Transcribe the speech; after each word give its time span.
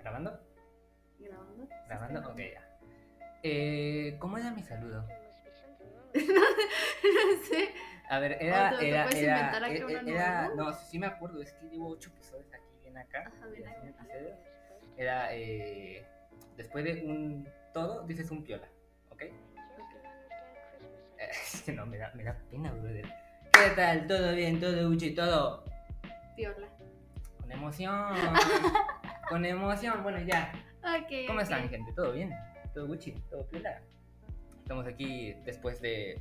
¿Grabando? 0.00 0.40
¿Grabando? 1.18 1.66
¿Sí 1.66 1.72
¿Grabando? 1.88 2.20
Ok, 2.30 2.38
ya. 2.38 2.68
Eh, 3.42 4.16
¿Cómo 4.18 4.38
era 4.38 4.50
mi 4.50 4.62
saludo? 4.62 5.02
no 6.14 7.44
sé. 7.48 7.70
A 8.08 8.18
ver, 8.18 8.36
era. 8.40 8.70
Te- 8.70 8.76
te 8.78 8.88
era, 8.88 9.04
puedes 9.04 9.22
era, 9.22 9.36
inventar 9.38 9.64
aquí 9.64 9.76
e- 9.76 9.84
uno 9.84 10.10
era- 10.10 10.48
nuevo. 10.48 10.54
no, 10.56 10.72
sí, 10.72 10.86
sí 10.90 10.98
me 10.98 11.06
acuerdo, 11.06 11.40
es 11.42 11.52
que 11.52 11.66
llevo 11.68 11.88
ocho 11.90 12.10
episodios 12.10 12.52
aquí, 12.52 12.64
bien 12.82 12.98
acá. 12.98 13.24
Ajá, 13.36 13.46
bien 13.46 13.68
acá. 13.68 13.86
episodios. 13.86 14.38
Era. 14.96 15.34
Eh, 15.34 16.06
después 16.56 16.84
de 16.84 17.04
un 17.04 17.48
todo, 17.72 18.04
dices 18.06 18.30
un 18.30 18.42
piola, 18.42 18.68
¿ok? 19.10 19.22
Es 21.18 21.62
que 21.66 21.72
no, 21.72 21.86
me 21.86 21.98
da, 21.98 22.10
me 22.14 22.24
da 22.24 22.36
pena, 22.50 22.72
brother. 22.72 23.06
¿Qué 23.52 23.70
tal? 23.76 24.06
¿Todo 24.06 24.34
bien? 24.34 24.58
¿Todo 24.60 24.88
Gucci? 24.88 25.14
¿Todo? 25.14 25.64
Piola. 26.36 26.66
Con 27.40 27.52
emoción. 27.52 28.14
con 29.30 29.44
emoción. 29.44 30.02
Bueno, 30.02 30.18
ya. 30.20 30.52
Ok. 30.82 31.26
¿Cómo 31.28 31.38
ok. 31.38 31.44
están, 31.44 31.68
gente? 31.70 31.92
¿Todo 31.94 32.12
bien? 32.12 32.32
¿Todo 32.74 32.88
Gucci? 32.88 33.12
¿Todo 33.30 33.46
piola? 33.46 33.80
Estamos 34.58 34.86
aquí 34.86 35.34
después 35.44 35.80
de 35.80 36.20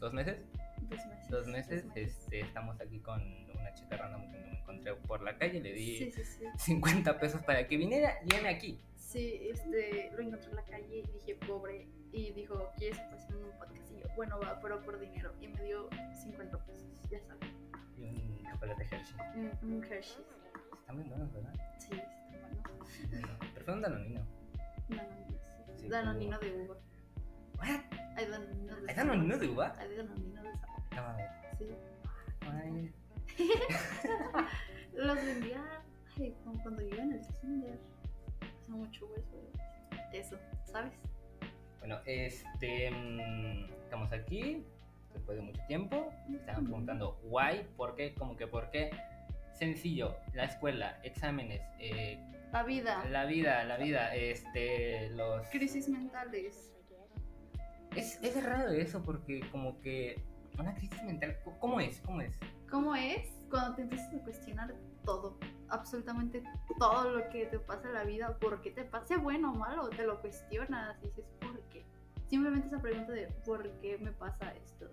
dos 0.00 0.12
meses. 0.12 0.36
Dos 0.80 0.90
meses. 1.06 1.30
Dos 1.30 1.46
meses. 1.46 1.84
dos 1.86 1.96
Este, 1.96 2.40
estamos 2.40 2.80
aquí 2.80 2.98
con 3.00 3.22
una 3.54 3.72
chica 3.72 3.96
random 3.96 4.30
que 4.32 4.38
me 4.38 4.58
encontré 4.58 4.94
por 4.94 5.22
la 5.22 5.38
calle. 5.38 5.60
Le 5.60 5.72
di 5.72 5.96
Sí, 5.96 6.10
sí, 6.10 6.24
sí. 6.24 6.44
50 6.58 7.18
pesos 7.20 7.40
para 7.42 7.66
que 7.66 7.76
viniera 7.76 8.14
y 8.26 8.34
heme 8.34 8.48
aquí. 8.48 8.80
Sí, 8.96 9.48
este, 9.50 10.10
lo 10.12 10.20
encontré 10.20 10.50
en 10.50 10.56
la 10.56 10.64
calle 10.64 10.96
y 10.98 11.12
dije, 11.12 11.36
pobre. 11.46 11.86
Y 12.10 12.32
dijo, 12.32 12.72
¿quieres 12.76 12.98
en 12.98 13.36
un 13.36 13.58
podcast? 13.58 13.92
Y 13.92 14.00
yo, 14.00 14.06
bueno, 14.16 14.40
va, 14.40 14.58
pero 14.60 14.82
por 14.82 14.98
dinero. 14.98 15.32
Y 15.40 15.48
me 15.48 15.62
dio 15.62 15.88
50 16.14 16.58
pesos, 16.64 16.88
ya 17.10 17.20
sabes. 17.20 17.48
Y 17.96 18.04
un 18.04 18.42
chocolate 18.50 18.82
Hershey. 18.90 19.16
Un, 19.36 19.74
un 19.74 19.84
Hershey's. 19.84 20.38
Están 20.88 21.00
muy 21.00 21.08
buenos, 21.10 21.32
¿verdad? 21.34 21.52
Sí, 21.78 21.90
está 21.92 22.38
bueno. 22.40 23.38
Pero 23.52 23.64
fue 23.66 23.74
un 23.74 23.82
danonino. 23.82 24.26
Danonino, 24.88 25.26
sí. 25.28 25.76
Sí, 25.76 25.88
Danonino 25.90 26.38
de 26.38 26.52
uva. 26.62 26.76
¿What? 27.58 27.80
Hay 28.16 28.26
danonino 28.30 28.76
de 28.80 28.88
¿Hay 28.88 28.94
danonino 28.96 29.36
de 29.38 29.48
uva? 29.48 29.76
Hay 29.78 29.94
danonino 29.96 30.42
de 30.42 30.54
sabor. 30.54 30.82
No, 30.94 31.16
Sí. 31.58 31.66
ay, 32.40 32.94
Los 34.94 35.16
vendía 35.16 35.62
ay, 36.18 36.34
como 36.42 36.62
cuando 36.62 36.80
yo 36.80 36.96
en 36.96 37.12
el 37.12 37.20
kinder. 37.38 37.78
Hace 38.40 38.70
mucho 38.70 39.06
eso. 39.14 39.36
Eso, 40.14 40.38
¿sabes? 40.64 40.94
Bueno, 41.80 41.98
este. 42.06 42.90
mm, 42.90 43.64
Estamos 43.84 44.10
aquí 44.12 44.64
después 45.12 45.36
de 45.36 45.42
mucho 45.44 45.60
tiempo. 45.68 46.10
Estaban 46.32 46.64
preguntando, 46.64 47.20
¿why? 47.24 47.66
¿Por 47.76 47.94
qué? 47.94 48.14
Como 48.14 48.38
que, 48.38 48.46
¿por 48.46 48.70
qué? 48.70 48.90
Sencillo, 49.58 50.16
la 50.34 50.44
escuela, 50.44 51.00
exámenes, 51.02 51.60
eh, 51.80 52.18
La 52.52 52.62
vida. 52.62 53.04
la 53.10 53.24
vida, 53.24 53.64
la 53.64 53.76
vida, 53.76 54.14
este, 54.14 55.10
los. 55.10 55.46
Crisis 55.48 55.88
mentales. 55.88 56.72
Es, 57.96 58.22
es 58.22 58.42
raro 58.44 58.70
eso 58.70 59.02
porque, 59.02 59.40
como 59.50 59.80
que. 59.80 60.22
Una 60.58 60.74
crisis 60.74 61.02
mental, 61.04 61.38
¿cómo 61.60 61.80
es? 61.80 62.00
¿Cómo 62.00 62.20
es? 62.20 62.36
¿Cómo 62.70 62.94
es 62.94 63.30
cuando 63.48 63.76
te 63.76 63.82
empiezas 63.82 64.12
a 64.12 64.18
cuestionar 64.24 64.74
todo? 65.04 65.38
Absolutamente 65.68 66.42
todo 66.78 67.10
lo 67.10 67.28
que 67.30 67.46
te 67.46 67.58
pasa 67.60 67.86
en 67.88 67.94
la 67.94 68.04
vida. 68.04 68.36
¿Por 68.38 68.60
qué 68.60 68.70
te 68.72 68.84
pasa? 68.84 69.06
Sea 69.06 69.18
bueno 69.18 69.52
o 69.52 69.54
malo, 69.54 69.88
te 69.90 70.04
lo 70.04 70.20
cuestionas 70.20 70.96
y 71.02 71.06
dices, 71.06 71.24
¿por 71.40 71.60
qué? 71.68 71.84
Simplemente 72.28 72.66
esa 72.66 72.80
pregunta 72.80 73.12
de 73.12 73.28
¿por 73.46 73.70
qué 73.80 73.98
me 73.98 74.12
pasa 74.12 74.52
esto? 74.54 74.90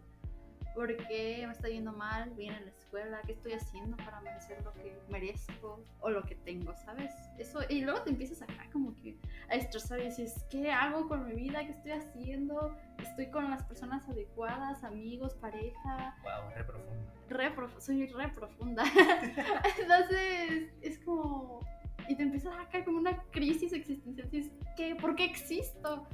¿Por 0.75 0.95
qué 1.07 1.43
me 1.47 1.53
está 1.53 1.69
yendo 1.69 1.93
mal? 1.93 2.29
Bien 2.31 2.53
en 2.53 2.65
la 2.65 2.71
escuela, 2.71 3.21
¿qué 3.25 3.31
estoy 3.31 3.53
haciendo 3.53 3.95
para 3.97 4.19
merecer 4.21 4.61
lo 4.63 4.73
que 4.73 4.99
merezco 5.09 5.81
o 6.01 6.09
lo 6.09 6.21
que 6.23 6.35
tengo, 6.35 6.73
¿sabes? 6.75 7.11
Eso, 7.39 7.61
y 7.69 7.81
luego 7.81 8.01
te 8.01 8.09
empiezas 8.09 8.41
acá 8.41 8.67
como 8.73 8.93
que 8.95 9.17
a 9.49 9.55
estresar 9.55 9.99
y 10.01 10.05
dices, 10.05 10.43
¿qué 10.49 10.69
hago 10.71 11.07
con 11.07 11.25
mi 11.25 11.33
vida? 11.33 11.63
¿Qué 11.65 11.71
estoy 11.71 11.91
haciendo? 11.93 12.75
¿Estoy 13.01 13.27
con 13.31 13.49
las 13.49 13.63
personas 13.63 14.07
adecuadas, 14.09 14.83
amigos, 14.83 15.33
pareja? 15.35 16.15
Wow, 16.23 16.51
re 16.55 16.63
profundo. 16.65 17.11
re 17.29 17.51
prof- 17.51 17.79
soy 17.79 18.05
re 18.07 18.27
profunda. 18.29 18.83
Entonces, 19.79 20.73
es 20.81 20.99
como. 20.99 21.59
Y 22.07 22.15
te 22.15 22.23
empieza 22.23 22.59
a 22.61 22.67
caer 22.69 22.85
como 22.85 22.97
una 22.99 23.23
crisis 23.31 23.73
existencial. 23.73 24.29
Dices, 24.29 24.51
¿qué? 24.77 24.95
¿Por 24.95 25.15
qué 25.15 25.25
existo? 25.25 26.05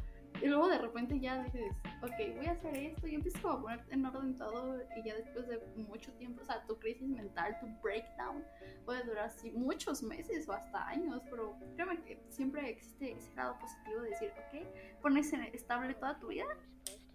Y 0.42 0.48
luego 0.48 0.68
de 0.70 0.78
repente 0.80 1.20
ya 1.20 1.44
dices, 1.44 1.72
ok, 2.02 2.36
voy 2.36 2.46
a 2.48 2.52
hacer 2.52 2.76
esto. 2.76 3.08
Y 3.08 3.16
empiezas 3.16 3.42
como 3.42 3.54
a 3.54 3.62
poner 3.62 3.86
en 3.90 4.06
orden 4.06 4.38
todo. 4.38 4.82
Y 4.96 5.04
ya 5.04 5.16
después 5.16 5.48
de 5.48 5.60
mucho 5.76 6.12
tiempo, 6.14 6.42
o 6.42 6.46
sea, 6.46 6.64
tu 6.66 6.78
crisis 6.80 7.08
mental, 7.08 7.58
tu 7.60 7.68
breakdown, 7.82 8.44
puede 8.86 9.04
durar 9.04 9.26
así 9.26 9.52
muchos 9.52 10.02
meses 10.02 10.48
o 10.50 10.54
hasta 10.54 10.88
años. 10.88 11.22
Pero 11.30 11.56
créeme 11.76 12.02
que 12.04 12.24
siempre 12.30 12.70
existe 12.70 13.12
ese 13.12 13.34
lado 13.36 13.58
positivo 13.60 14.02
de 14.02 14.10
decir, 14.10 14.32
ok, 14.32 15.02
pones 15.02 15.32
en 15.34 15.44
estable 15.44 15.94
toda 15.94 16.20
tu 16.20 16.28
vida 16.28 16.46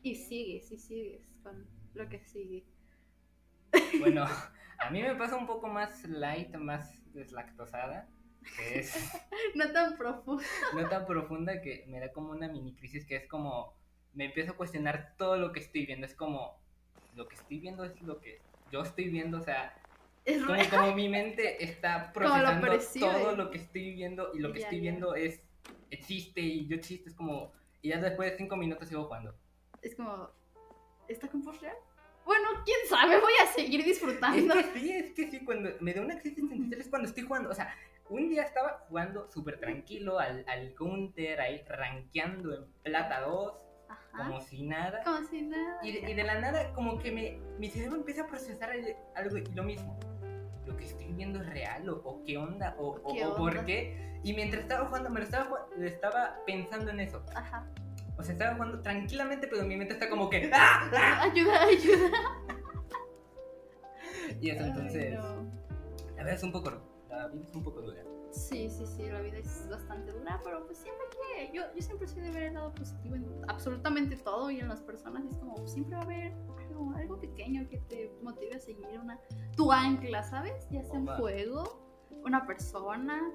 y 0.02 0.14
sigues 0.14 0.70
y 0.70 0.78
sigues 0.78 1.26
con 1.42 1.66
lo 1.94 2.08
que 2.08 2.20
sigue. 2.20 2.64
Bueno, 3.98 4.24
a 4.78 4.90
mí 4.90 5.02
me 5.02 5.14
pasa 5.16 5.36
un 5.36 5.46
poco 5.46 5.68
más 5.68 6.04
light, 6.04 6.54
más 6.54 7.02
deslactosada, 7.12 8.08
que 8.56 8.78
es. 8.80 8.94
No 9.56 9.72
tan 9.72 9.96
profundo. 9.96 10.42
no 10.74 10.88
tan 10.88 11.06
profunda 11.06 11.60
que 11.62 11.84
me 11.88 11.98
da 12.00 12.12
como 12.12 12.30
una 12.32 12.48
mini 12.48 12.74
crisis 12.74 13.04
que 13.06 13.16
es 13.16 13.26
como 13.28 13.74
me 14.14 14.26
empiezo 14.26 14.52
a 14.52 14.56
cuestionar 14.56 15.14
todo 15.18 15.36
lo 15.36 15.52
que 15.52 15.60
estoy 15.60 15.84
viendo 15.86 16.06
es 16.06 16.14
como 16.14 16.58
lo 17.14 17.26
que 17.28 17.34
estoy 17.36 17.58
viendo 17.60 17.84
es 17.84 18.00
lo 18.02 18.18
que 18.20 18.40
yo 18.70 18.82
estoy 18.82 19.08
viendo 19.08 19.38
o 19.38 19.42
sea 19.42 19.74
Es 20.24 20.42
como, 20.42 20.58
como 20.70 20.94
mi 20.94 21.08
mente 21.08 21.62
está 21.64 22.06
lo 22.06 22.12
procesando 22.12 22.66
percibe. 22.66 23.06
todo 23.10 23.36
lo 23.36 23.50
que 23.50 23.58
estoy 23.58 23.92
viendo 23.94 24.30
y 24.34 24.38
lo 24.40 24.52
que 24.52 24.60
Ya, 24.60 24.64
estoy 24.66 24.78
ya. 24.78 24.82
viendo 24.82 25.14
es 25.14 25.40
existe 25.90 26.40
y 26.40 26.66
yo 26.66 26.76
existo 26.76 27.08
es 27.08 27.14
como 27.14 27.52
y 27.82 27.90
ya 27.90 28.00
después 28.00 28.30
de 28.32 28.36
cinco 28.38 28.56
minutos 28.56 28.88
sigo 28.88 29.04
jugando 29.04 29.34
Es 29.82 29.94
como, 29.94 30.28
¿está 31.08 31.28
con 31.28 31.42
real? 31.60 31.76
Bueno, 32.24 32.48
quién 32.64 32.78
sabe, 32.88 33.20
voy 33.20 33.32
a 33.40 33.46
seguir 33.52 33.80
es 33.80 33.86
disfrutando. 33.86 34.54
que 34.54 34.64
sí 34.80 34.90
es 34.92 35.12
que 35.12 35.30
sí 35.30 35.44
cuando 35.44 35.70
me 35.80 35.94
da 35.94 36.00
una 36.02 36.18
crisis 36.18 36.38
existencial 36.42 36.80
es 36.80 36.88
cuando 36.88 37.08
estoy 37.08 37.22
jugando 37.24 37.50
o 37.50 37.54
sea 37.54 37.72
un 38.08 38.28
día 38.28 38.42
estaba 38.42 38.84
jugando 38.88 39.28
súper 39.30 39.58
tranquilo 39.58 40.18
al, 40.18 40.44
al 40.48 40.74
counter 40.74 41.40
ahí 41.40 41.62
rankeando 41.68 42.54
en 42.54 42.64
plata 42.82 43.20
2 43.22 43.54
Ajá. 43.88 44.18
como 44.18 44.40
si 44.40 44.62
nada 44.62 45.02
Como 45.04 45.26
si 45.28 45.42
nada. 45.42 45.78
Y 45.82 45.92
de, 45.92 46.10
y 46.10 46.14
de 46.14 46.22
la 46.24 46.40
nada, 46.40 46.72
como 46.72 46.98
que 46.98 47.10
me, 47.12 47.38
mi 47.58 47.68
cerebro 47.68 47.96
empieza 47.96 48.22
a 48.22 48.26
procesar 48.26 48.74
el- 48.74 48.96
algo 49.14 49.36
y 49.36 49.44
lo 49.54 49.62
mismo. 49.64 49.98
¿Lo 50.66 50.76
que 50.76 50.84
estoy 50.84 51.12
viendo 51.12 51.40
es 51.40 51.48
real? 51.48 51.88
¿O, 51.88 51.96
o 52.04 52.24
qué 52.24 52.36
onda? 52.36 52.74
¿O, 52.78 52.98
o- 53.02 53.14
¿Qué 53.14 53.24
o 53.24 53.36
por 53.36 53.64
qué? 53.64 54.18
Y 54.24 54.34
mientras 54.34 54.62
estaba 54.62 54.86
jugando, 54.86 55.10
me 55.10 55.20
lo 55.20 55.24
estaba, 55.26 55.66
estaba 55.80 56.36
pensando 56.44 56.90
en 56.90 57.00
eso. 57.00 57.22
Ajá. 57.34 57.68
O 58.18 58.22
sea, 58.22 58.32
estaba 58.32 58.54
jugando 58.54 58.80
tranquilamente, 58.82 59.46
pero 59.46 59.64
mi 59.64 59.76
mente 59.76 59.94
está 59.94 60.08
como 60.10 60.28
que... 60.30 60.50
¡Ah! 60.52 60.90
¡Ah! 60.96 61.22
Ayuda, 61.30 61.62
ayuda. 61.62 62.08
Y 64.40 64.50
eso 64.50 64.64
Ay, 64.64 64.70
entonces... 64.70 65.14
no. 65.14 65.44
La 66.16 66.22
verdad 66.22 66.34
es 66.34 66.42
un 66.42 66.52
poco... 66.52 66.95
La 67.26 67.32
vida 67.32 67.44
es 67.44 67.54
un 67.54 67.62
poco 67.64 67.82
dura. 67.82 68.02
Sí, 68.30 68.68
sí, 68.68 68.86
sí, 68.86 69.08
la 69.08 69.20
vida 69.20 69.38
es 69.38 69.68
bastante 69.68 70.12
dura, 70.12 70.40
pero 70.44 70.64
pues 70.66 70.78
siempre 70.78 71.04
que. 71.10 71.50
Yo, 71.52 71.62
yo 71.74 71.82
siempre 71.82 72.06
soy 72.06 72.22
de 72.22 72.30
ver 72.30 72.42
el 72.44 72.54
lado 72.54 72.72
positivo 72.74 73.14
en 73.16 73.26
absolutamente 73.48 74.16
todo 74.16 74.50
y 74.50 74.60
en 74.60 74.68
las 74.68 74.80
personas. 74.82 75.24
Es 75.24 75.36
como, 75.38 75.54
pues, 75.54 75.72
siempre 75.72 75.96
va 75.96 76.02
a 76.02 76.04
haber 76.04 76.32
algo, 76.58 76.92
algo 76.94 77.20
pequeño 77.20 77.68
que 77.68 77.78
te 77.78 78.12
motive 78.22 78.56
a 78.56 78.58
seguir 78.58 78.86
una. 79.00 79.18
Tu 79.56 79.72
ancla, 79.72 80.22
¿sabes? 80.22 80.68
Ya 80.70 80.82
sea 80.84 80.98
un 80.98 81.06
juego, 81.06 81.64
una 82.24 82.46
persona, 82.46 83.32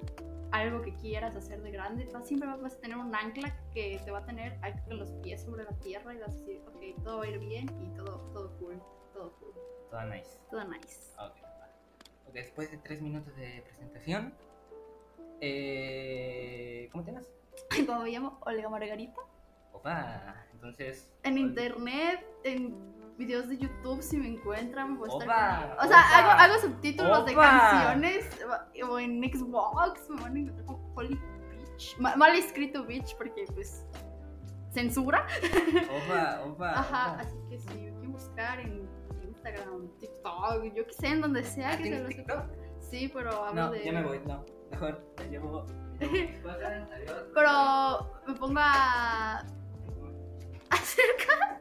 algo 0.52 0.82
que 0.82 0.94
quieras 0.94 1.34
hacer 1.34 1.62
de 1.62 1.70
grande. 1.72 2.08
Siempre 2.22 2.48
vas 2.48 2.74
a 2.74 2.80
tener 2.80 2.96
un 2.96 3.14
ancla 3.14 3.54
que 3.72 4.00
te 4.04 4.10
va 4.10 4.18
a 4.20 4.24
tener 4.24 4.58
con 4.86 4.98
los 4.98 5.10
pies 5.22 5.42
sobre 5.42 5.64
la 5.64 5.72
tierra 5.80 6.14
y 6.14 6.18
vas 6.18 6.30
a 6.30 6.38
decir, 6.38 6.62
ok, 6.68 7.02
todo 7.02 7.18
va 7.18 7.24
a 7.24 7.28
ir 7.28 7.38
bien 7.40 7.66
y 7.82 7.88
todo, 7.96 8.30
todo 8.32 8.56
cool, 8.58 8.80
todo 9.12 9.32
cool, 9.40 9.54
Toda 9.90 10.04
nice. 10.06 10.38
todo 10.50 10.64
nice. 10.64 11.12
Ok, 11.18 11.42
va. 11.42 11.48
Ok, 11.48 11.51
Después 12.32 12.70
de 12.70 12.78
tres 12.78 13.00
minutos 13.02 13.34
de 13.36 13.62
presentación... 13.66 14.34
Eh, 15.44 16.88
¿Cómo 16.92 17.04
te 17.04 17.10
llamas? 17.12 17.28
Como 17.86 18.02
me 18.02 18.10
llamo 18.10 18.38
Olga 18.42 18.68
Margarita. 18.68 19.20
Opa. 19.72 20.36
Entonces... 20.52 21.10
En 21.24 21.36
internet, 21.36 22.24
en 22.44 23.16
videos 23.18 23.48
de 23.48 23.58
YouTube, 23.58 24.00
si 24.02 24.16
me 24.16 24.28
encuentran, 24.28 24.96
voy 24.98 25.08
a 25.08 25.12
estar 25.12 25.28
Opa, 25.28 25.76
con- 25.76 25.84
O 25.86 25.88
sea, 25.88 25.98
opa, 26.00 26.16
hago, 26.18 26.30
hago 26.54 26.60
subtítulos 26.62 27.26
de 27.26 27.34
canciones 27.34 28.30
o- 28.84 28.98
en 28.98 29.20
Xbox, 29.22 30.08
me 30.10 30.22
van 30.22 30.36
a 30.36 30.38
encontrar 30.38 30.64
como 30.66 30.92
Holy 30.94 31.20
Beach. 31.50 31.96
Ma- 31.98 32.16
mal 32.16 32.34
escrito 32.36 32.84
Beach 32.86 33.14
porque, 33.16 33.44
pues, 33.52 33.84
censura. 34.70 35.26
Opa, 36.06 36.42
opa. 36.46 36.70
Ajá, 36.78 37.18
así 37.18 37.36
que 37.50 37.58
si 37.58 37.68
me 37.68 37.74
quieren 37.90 38.12
buscar 38.12 38.60
en 38.60 38.88
Instagram, 39.46 39.88
TikTok, 39.98 40.62
yo 40.74 40.86
que 40.86 40.92
sé, 40.92 41.06
en 41.08 41.20
donde 41.20 41.42
sea 41.44 41.70
Ah, 41.72 41.76
que 41.76 41.76
se 41.78 41.82
¿Tienes 41.82 42.02
lo 42.02 42.08
TikTok? 42.08 42.44
Sí, 42.78 43.10
pero 43.12 43.44
hablo 43.44 43.62
No, 43.62 43.70
de. 43.72 43.84
ya 43.84 43.92
me 43.92 44.02
voy, 44.04 44.20
no. 44.24 44.44
Mejor, 44.70 45.00
me 45.18 45.24
llevo. 45.28 45.66
Pero 47.34 48.10
me 48.26 48.34
pongo 48.34 48.58
a. 48.60 49.44
acerca. 50.70 51.60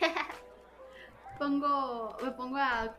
Pongo. 1.38 2.16
Me 2.22 2.30
pongo 2.32 2.56
a 2.56 2.96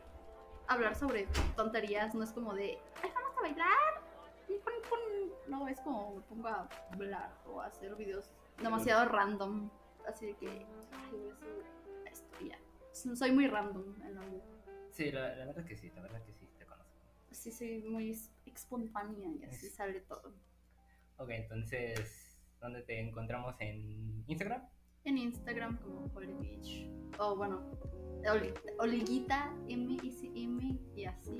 hablar 0.68 0.96
sobre 0.96 1.26
tonterías, 1.56 2.14
no 2.14 2.24
es 2.24 2.32
como 2.32 2.54
de. 2.54 2.78
Ay, 3.02 3.10
vamos 3.14 3.36
a 3.36 3.40
bailar. 3.42 4.02
no, 5.48 5.68
es 5.68 5.80
como 5.80 6.14
me 6.16 6.22
pongo 6.22 6.48
a 6.48 6.66
hablar 6.92 7.30
o 7.46 7.60
a 7.60 7.66
hacer 7.66 7.94
videos 7.96 8.30
demasiado 8.62 9.04
random. 9.10 9.68
Así 10.08 10.26
de 10.26 10.34
que, 10.36 10.48
ay, 10.48 10.66
hacer 10.90 11.64
esto 12.12 12.44
y 12.44 12.48
ya. 12.48 12.58
Soy 12.92 13.32
muy 13.32 13.46
random 13.46 14.00
en 14.02 14.14
la 14.14 14.20
vida. 14.26 14.44
Sí, 14.90 15.10
la, 15.10 15.34
la 15.36 15.46
verdad 15.46 15.64
que 15.64 15.76
sí, 15.76 15.90
la 15.94 16.02
verdad 16.02 16.22
que 16.24 16.32
sí, 16.34 16.48
te 16.58 16.64
conozco. 16.66 16.90
Sí, 17.30 17.52
soy 17.52 17.82
muy 17.82 18.10
es- 18.10 18.30
espontánea 18.46 19.28
y 19.28 19.44
así 19.44 19.66
Es- 19.66 19.74
sale 19.74 20.00
todo. 20.00 20.34
Ok, 21.18 21.30
entonces, 21.30 22.38
¿dónde 22.60 22.82
te 22.82 22.98
encontramos 23.00 23.54
en 23.60 24.24
Instagram? 24.26 24.62
En 25.04 25.18
Instagram 25.18 25.78
como 25.78 26.10
Holy 26.14 26.34
Beach. 26.34 26.88
O 27.18 27.36
bueno, 27.36 27.78
Oli- 28.30 28.52
Oliguita 28.78 29.54
M-I-C-M 29.68 30.78
y 30.94 31.04
así. 31.04 31.36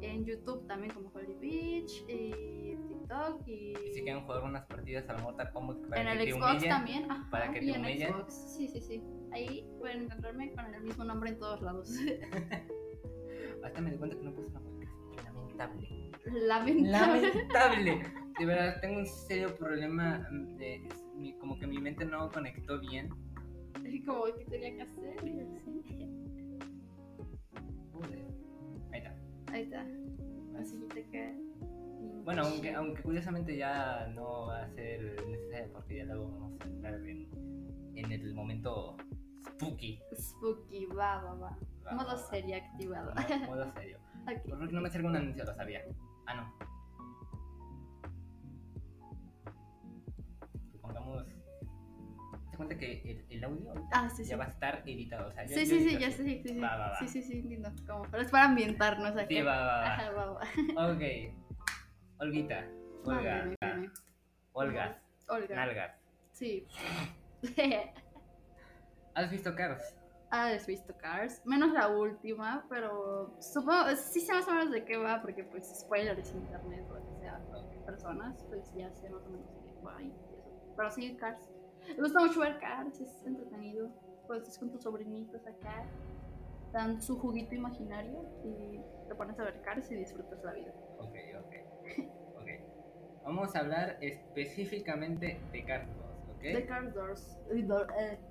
En 0.00 0.24
YouTube 0.24 0.66
también 0.66 0.92
como 0.92 1.08
Holy 1.10 1.34
Beach. 1.34 2.04
Y 2.08 2.74
y. 3.46 3.72
Y 3.86 3.92
si 3.94 4.02
quieren 4.02 4.22
jugar 4.24 4.44
unas 4.44 4.66
partidas 4.66 5.08
al 5.08 5.22
Mortal 5.22 5.50
Kombat 5.52 5.78
para 5.88 6.00
en 6.00 6.06
que 6.06 6.12
el 6.12 6.28
te 6.28 6.32
Xbox 6.32 6.50
humillen, 6.52 6.68
también. 6.70 7.10
Ajá, 7.10 7.30
para 7.30 7.52
que 7.52 7.58
y 7.58 7.66
te 7.66 7.74
en 7.76 7.80
humillen. 7.80 8.12
Xbox. 8.12 8.34
Sí, 8.56 8.68
sí, 8.68 8.80
sí. 8.80 9.02
Ahí 9.32 9.68
pueden 9.78 10.02
encontrarme 10.04 10.52
con 10.52 10.74
el 10.74 10.82
mismo 10.82 11.04
nombre 11.04 11.30
en 11.30 11.38
todos 11.38 11.60
lados. 11.62 11.90
Hasta 13.64 13.80
me 13.80 13.90
di 13.90 13.96
cuenta 13.98 14.16
que 14.16 14.22
no 14.24 14.32
puse 14.34 14.48
una 14.48 14.60
podcast. 14.60 14.92
Lamentable. 15.24 16.10
Lamentable. 16.24 16.90
Lamentable. 16.90 18.02
De 18.38 18.46
verdad, 18.46 18.80
tengo 18.80 18.98
un 19.00 19.06
serio 19.06 19.54
problema. 19.56 20.26
mm, 20.30 20.56
De, 20.56 20.88
mi- 21.16 21.36
como 21.38 21.58
que 21.58 21.66
mi 21.66 21.78
mente 21.78 22.04
no 22.04 22.30
conectó 22.30 22.78
bien. 22.80 23.08
Como 24.06 24.24
que 24.24 24.44
tenía 24.46 24.74
que 24.74 24.82
hacer. 24.82 25.16
Joder. 27.92 28.24
Ahí 28.92 28.98
está. 28.98 29.14
Ahí 29.52 29.62
está. 29.62 29.86
Así 30.60 30.78
que 30.80 30.86
te 30.94 31.04
Bueno, 32.26 32.42
aunque, 32.42 32.74
aunque 32.74 33.02
curiosamente 33.02 33.56
ya 33.56 34.08
no 34.12 34.46
va 34.48 34.62
a 34.64 34.68
ser 34.70 35.00
necesario 35.28 35.72
porque 35.72 35.96
ya 35.98 36.04
luego 36.06 36.28
vamos 36.32 36.60
a 36.60 36.64
entrar 36.64 36.94
en, 37.06 37.28
en 37.94 38.10
el 38.12 38.34
momento 38.34 38.96
spooky. 39.46 40.00
Spooky, 40.12 40.86
va, 40.86 41.22
va, 41.22 41.34
va. 41.34 41.58
Va, 41.86 41.92
Modo 41.92 42.08
va, 42.08 42.14
va. 42.14 42.18
serio 42.28 42.56
activado. 42.56 43.14
Mo- 43.14 43.46
Modo 43.46 43.72
serio. 43.74 43.98
Ok. 44.22 44.48
Por 44.48 44.72
no 44.72 44.80
me 44.80 44.90
salga 44.90 45.08
un 45.08 45.16
anuncio, 45.16 45.44
lo 45.44 45.54
sabía. 45.54 45.82
Ah, 46.26 46.34
no. 46.34 46.66
Cuenta 52.56 52.78
que 52.78 53.02
el, 53.04 53.26
el 53.28 53.44
audio 53.44 53.74
Ah, 53.92 54.08
sí, 54.08 54.24
sí. 54.24 54.30
ya 54.30 54.38
va 54.38 54.44
a 54.46 54.48
estar 54.48 54.82
editado. 54.86 55.28
O 55.28 55.32
sea, 55.32 55.46
Sí, 55.46 55.66
sí, 55.66 55.78
sí, 55.90 55.98
ya 55.98 56.10
sé, 56.10 56.24
sí, 56.24 56.42
sí. 56.42 56.58
Va, 56.58 56.74
va, 56.76 56.88
va. 56.88 56.98
Sí, 57.00 57.06
sí, 57.06 57.22
sí, 57.22 57.38
entiendo. 57.40 57.70
Como, 57.86 58.02
pero 58.10 58.22
es 58.22 58.30
para 58.30 58.46
ambientarnos 58.46 59.14
aquí. 59.16 59.36
Sí, 59.36 59.42
va, 59.42 59.56
va, 59.58 59.66
va. 59.66 59.94
Ajá, 59.94 60.10
va, 60.12 60.26
va. 60.32 60.92
Ok. 60.92 61.02
Olguita. 62.18 62.64
Olga. 63.04 63.34
Mándeme, 63.34 63.56
dime. 63.60 63.90
Olga. 64.52 64.98
Olga. 65.28 65.54
Nalgas. 65.54 65.92
Sí. 66.32 66.66
¿Has 69.14 69.30
visto 69.30 69.54
Cars? 69.54 69.96
Has 70.30 70.66
visto 70.66 70.96
Cars, 70.96 71.40
menos 71.46 71.72
la 71.72 71.88
última, 71.88 72.66
pero 72.68 73.36
supongo, 73.40 73.94
sí 73.96 74.20
sé 74.20 74.32
más 74.32 74.48
o 74.48 74.50
menos 74.50 74.70
de 74.72 74.84
qué 74.84 74.96
va, 74.96 75.22
porque 75.22 75.44
pues 75.44 75.68
spoilers 75.80 76.30
en 76.32 76.38
internet 76.38 76.84
o 76.90 76.94
lo 76.94 77.06
que 77.06 77.14
sea, 77.20 77.40
personas, 77.86 78.44
pues 78.48 78.74
ya 78.74 78.92
sé 78.92 79.08
más 79.08 79.24
o 79.24 79.30
menos 79.30 79.46
de 79.54 79.60
qué 79.62 79.80
va 79.84 80.02
y 80.02 80.10
eso. 80.10 80.72
Pero 80.76 80.90
sí, 80.90 81.16
Cars. 81.16 81.48
Me 81.88 82.02
gusta 82.02 82.20
mucho 82.20 82.40
ver 82.40 82.58
Cars, 82.58 83.00
es 83.00 83.24
entretenido. 83.24 83.88
Pues 84.26 84.42
estás 84.42 84.58
con 84.58 84.72
tus 84.72 84.82
sobrinitos 84.82 85.46
acá, 85.46 85.84
dan 86.72 87.00
su 87.00 87.16
juguito 87.18 87.54
imaginario 87.54 88.28
y 88.44 88.80
te 89.06 89.14
pones 89.14 89.38
a 89.38 89.44
ver 89.44 89.62
Cars 89.62 89.90
y 89.92 89.94
disfrutas 89.94 90.42
la 90.42 90.52
vida. 90.52 90.72
Ok, 90.98 91.14
ok. 91.38 91.55
Ok. 92.36 92.48
Vamos 93.24 93.54
a 93.56 93.60
hablar 93.60 93.98
específicamente 94.00 95.40
de 95.52 95.64
Cars 95.64 95.88
2, 95.96 96.06
¿ok? 96.36 96.40
De 96.42 96.66
Cars 96.66 96.94
2. 96.94 97.38
eh, 97.52 97.62
do- 97.62 97.86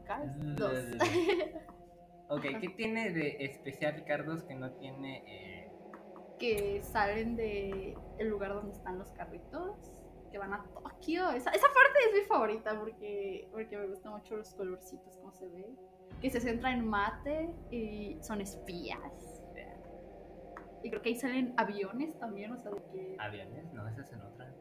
Cars 0.06 0.32
2. 0.56 0.72
Ok, 2.28 2.42
¿qué 2.60 2.70
tiene 2.76 3.12
de 3.12 3.38
especial 3.46 4.04
Cars 4.04 4.26
2 4.26 4.44
que 4.46 4.56
no 4.56 4.72
tiene... 4.78 5.24
eh, 5.28 5.72
que 6.40 6.82
salen 6.82 7.36
de 7.36 7.96
el 8.18 8.28
lugar 8.30 8.52
donde 8.56 8.72
están 8.74 8.98
los 8.98 9.12
carritos, 9.12 9.94
que 10.32 10.40
van 10.40 10.54
a 10.54 10.64
Tokio. 10.74 11.30
Esa, 11.30 11.52
esa 11.52 11.68
parte 11.68 12.00
es 12.10 12.14
mi 12.20 12.22
favorita 12.28 12.80
porque, 12.80 13.48
porque 13.52 13.78
me 13.78 13.88
gustan 13.88 14.14
mucho 14.14 14.36
los 14.38 14.54
colorcitos, 14.56 15.16
como 15.18 15.32
se 15.34 15.48
ve. 15.50 15.66
Que 16.20 16.32
se 16.32 16.40
centra 16.42 16.72
en 16.74 16.86
mate 16.88 17.54
y 17.70 18.18
son 18.22 18.42
espías. 18.42 19.35
Y 20.86 20.90
creo 20.92 21.02
que 21.02 21.10
ahí 21.10 21.16
salen 21.16 21.56
aviones 21.58 22.16
también, 22.20 22.52
o 22.52 22.62
sea, 22.62 22.70
de 22.70 22.84
que... 22.92 23.16
aviones? 23.18 23.74
No, 23.74 23.88
esa 23.88 24.02
es 24.02 24.14
en 24.14 24.22
otra. 24.22 24.56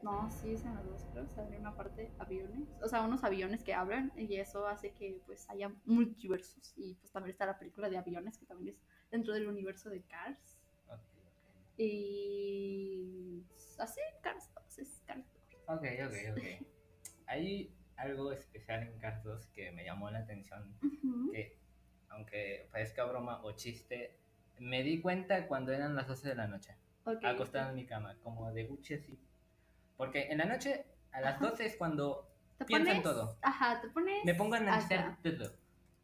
No, 0.00 0.30
sí, 0.30 0.52
es 0.52 0.64
en 0.64 0.76
las 0.76 0.86
dos, 0.86 1.04
creo, 1.10 1.28
sale 1.28 1.58
una 1.58 1.74
parte 1.74 2.12
aviones. 2.20 2.68
O 2.80 2.86
sea, 2.86 3.02
unos 3.02 3.24
aviones 3.24 3.64
que 3.64 3.74
hablan 3.74 4.12
y 4.16 4.36
eso 4.36 4.68
hace 4.68 4.92
que 4.92 5.20
pues 5.26 5.50
haya 5.50 5.74
multiversos. 5.84 6.72
Y 6.76 6.94
pues 6.94 7.10
también 7.10 7.32
está 7.32 7.44
la 7.44 7.58
película 7.58 7.90
de 7.90 7.98
aviones, 7.98 8.38
que 8.38 8.46
también 8.46 8.76
es 8.76 8.80
dentro 9.10 9.34
del 9.34 9.48
universo 9.48 9.90
de 9.90 10.02
Cars. 10.02 10.60
Ok, 10.86 10.94
ok. 10.94 11.80
Y 11.80 13.42
así, 13.80 14.00
Cars 14.22 14.48
2 14.54 14.78
es 14.78 15.02
Cars 15.06 15.26
2. 15.66 15.76
Ok, 15.76 15.86
ok, 16.06 16.36
ok. 16.36 16.68
Hay 17.26 17.74
algo 17.96 18.30
especial 18.30 18.84
en 18.84 18.96
Cars 19.00 19.24
2 19.24 19.46
que 19.48 19.72
me 19.72 19.84
llamó 19.84 20.08
la 20.08 20.20
atención. 20.20 20.72
Que, 21.32 21.58
aunque 22.10 22.68
parezca 22.70 23.04
broma 23.06 23.42
o 23.42 23.50
chiste, 23.56 24.20
me 24.58 24.82
di 24.82 25.00
cuenta 25.00 25.46
cuando 25.46 25.72
eran 25.72 25.94
las 25.94 26.06
12 26.08 26.28
de 26.28 26.34
la 26.34 26.46
noche. 26.46 26.74
Ok, 27.04 27.24
acostado 27.24 27.70
en 27.70 27.76
mi 27.76 27.86
cama, 27.86 28.16
como 28.22 28.52
de 28.52 28.64
Gucci 28.64 28.94
así. 28.94 29.18
Porque 29.96 30.28
en 30.30 30.38
la 30.38 30.44
noche, 30.46 30.84
a 31.12 31.20
las 31.20 31.36
Ajá. 31.36 31.46
12 31.50 31.66
es 31.66 31.76
cuando 31.76 32.28
¿Te 32.58 32.64
pienso 32.64 32.90
en 32.90 32.96
pones- 32.96 33.02
todo. 33.02 33.38
Ajá, 33.42 33.80
te 33.80 33.88
pones. 33.88 34.24
me 34.24 34.34
pongo 34.34 34.54
a 34.54 34.58
analizar 34.58 35.16
todo. 35.22 35.52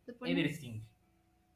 Te 0.06 0.12
pones 0.12 0.36
Everything. 0.36 0.82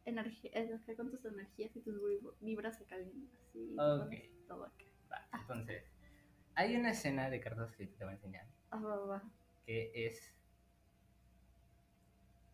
energía, 0.04 0.50
energía 0.54 0.96
con 0.96 1.10
tus 1.10 1.24
energías 1.24 1.74
y 1.76 1.80
tus 1.80 1.94
vib- 1.96 2.34
vibras 2.40 2.80
acá 2.80 2.96
bien. 2.96 3.28
Así. 3.48 3.74
te 3.76 3.82
Ok. 3.82 3.98
pones 4.08 4.46
todo 4.48 4.64
acá. 4.64 4.84
Va, 5.12 5.28
entonces, 5.40 5.84
hay 6.54 6.76
una 6.76 6.90
escena 6.90 7.30
de 7.30 7.40
cartas 7.40 7.72
que 7.76 7.86
te 7.86 8.04
voy 8.04 8.12
a 8.12 8.16
enseñar, 8.16 8.46
Ah, 8.70 8.78
va, 8.78 8.96
va. 9.06 9.22
que 9.64 9.92
es, 10.06 10.32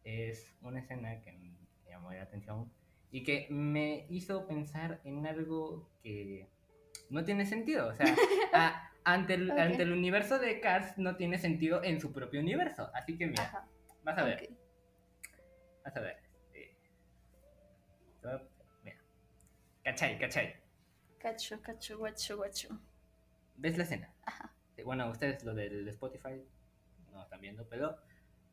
es 0.05 0.55
una 0.63 0.81
escena 0.81 1.21
que 1.21 1.33
me 1.33 1.55
llamó 1.89 2.13
la 2.13 2.23
atención 2.23 2.71
y 3.13 3.23
que 3.23 3.47
me 3.51 4.07
hizo 4.09 4.47
pensar 4.49 5.01
en 5.05 5.27
algo 5.27 5.89
que 6.03 6.49
no 7.11 7.25
tiene 7.25 7.47
sentido. 7.47 7.89
O 7.89 7.95
sea, 7.95 8.07
a- 8.55 8.91
ante, 9.05 9.35
el, 9.35 9.51
ante 9.53 9.83
el 9.83 9.93
universo 9.93 10.39
de 10.39 10.61
Cars 10.61 10.97
no 10.99 11.17
tiene 11.17 11.39
sentido 11.39 11.85
en 11.85 12.01
su 12.01 12.13
propio 12.13 12.41
universo. 12.41 12.91
Así 12.95 13.17
que 13.17 13.27
mira, 13.29 13.45
Ajá. 13.45 13.69
vas 14.03 14.19
a 14.19 14.25
ver. 14.25 14.49
Vas 15.85 15.97
a 15.97 16.01
ver. 16.01 16.17
todo- 18.23 18.49
Mira. 18.83 18.97
Cachai, 19.85 20.19
cachai. 20.19 20.55
Cacho, 21.19 21.61
cacho, 21.61 21.99
guacho, 21.99 22.37
guacho. 22.37 22.81
¿Ves 23.57 23.77
la 23.77 23.85
escena? 23.85 24.13
Ajá. 24.25 24.53
Bueno, 24.85 25.09
ustedes 25.11 25.45
lo 25.45 25.55
del 25.55 25.87
Spotify 25.89 26.43
no 27.13 27.23
están 27.23 27.41
viendo, 27.41 27.69
pero 27.69 27.97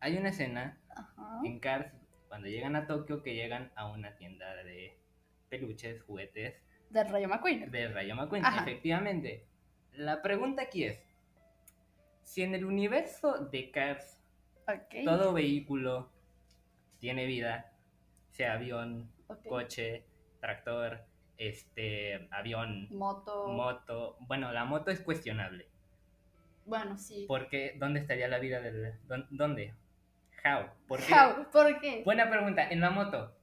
hay 0.01 0.17
una 0.17 0.29
escena 0.29 0.77
Ajá. 0.89 1.39
en 1.43 1.59
Cars 1.59 1.91
cuando 2.29 2.48
llegan 2.48 2.75
a 2.77 2.88
Tokio 2.88 3.21
que 3.21 3.36
llegan 3.36 3.71
a 3.75 3.88
una 3.89 4.15
tienda 4.15 4.55
de 4.63 4.98
peluches, 5.50 6.01
juguetes 6.03 6.55
Del 6.89 7.09
Rayo 7.09 7.27
McQueen. 7.27 7.69
de 7.71 7.88
Rayo 7.89 8.15
McQueen. 8.15 8.45
Ajá. 8.45 8.62
Efectivamente. 8.62 9.45
La 9.93 10.21
pregunta 10.21 10.62
aquí 10.62 10.86
es, 10.86 11.00
si 12.24 12.43
en 12.43 12.53
el 12.55 12.63
universo 12.65 13.45
de 13.51 13.71
Cars 13.71 14.21
todo 15.03 15.33
vehículo 15.33 16.09
tiene 17.00 17.25
vida, 17.25 17.74
sea 18.29 18.53
avión, 18.53 19.12
coche, 19.48 20.05
tractor, 20.39 21.03
este, 21.38 22.27
avión, 22.31 22.88
Moto. 22.91 23.48
moto. 23.48 24.17
Bueno, 24.21 24.51
la 24.51 24.65
moto 24.65 24.91
es 24.91 25.00
cuestionable. 25.01 25.67
bueno, 26.65 26.98
sí. 26.98 27.25
Porque, 27.27 27.75
¿dónde 27.79 28.00
estaría 28.01 28.27
la 28.27 28.38
vida 28.38 28.62
del... 28.62 28.93
dón- 29.07 29.27
¿Dónde? 29.31 29.74
How? 30.43 30.69
¿Por 30.88 31.00
qué? 31.00 31.13
How, 31.13 31.50
¿Por 31.51 31.79
qué? 31.79 32.03
Buena 32.03 32.29
pregunta, 32.29 32.69
en 32.69 32.81
la 32.81 32.89
moto. 32.89 33.36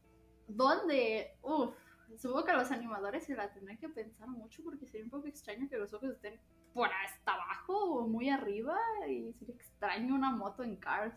¿Dónde? 0.49 1.37
Uf. 1.43 1.75
Supongo 2.19 2.45
que 2.45 2.53
los 2.53 2.71
animadores 2.71 3.25
se 3.25 3.35
la 3.35 3.53
tendrán 3.53 3.79
que 3.79 3.89
pensar 3.89 4.29
mucho 4.29 4.63
porque 4.63 4.87
sería 4.87 5.05
un 5.05 5.11
poco 5.11 5.27
extraño 5.27 5.69
que 5.69 5.77
los 5.77 5.93
ojos 5.93 6.11
estén 6.11 6.41
por 6.73 6.89
hasta 7.05 7.33
abajo 7.35 7.75
o 7.77 8.07
muy 8.07 8.31
arriba 8.31 8.79
y 9.09 9.33
sería 9.35 9.55
extraño 9.55 10.15
una 10.15 10.31
moto 10.31 10.63
en 10.63 10.77
Cars. 10.77 11.15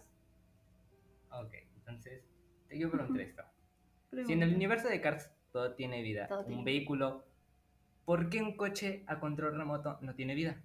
Ok, 1.31 1.53
entonces, 1.75 2.23
te 2.67 2.75
quiero 2.75 2.91
preguntar 2.91 3.21
esto. 3.21 3.43
Si 4.25 4.33
en 4.33 4.41
el 4.41 4.55
universo 4.55 4.87
de 4.87 4.99
Cars 4.99 5.31
todo 5.51 5.75
tiene 5.75 6.01
vida, 6.01 6.27
Todo 6.27 6.39
un 6.39 6.47
tiene 6.47 6.63
vehículo, 6.63 7.25
¿por 8.05 8.29
qué 8.29 8.41
un 8.41 8.57
coche 8.57 9.03
a 9.07 9.19
control 9.19 9.55
remoto 9.55 9.99
no 10.01 10.15
tiene 10.15 10.33
vida? 10.33 10.61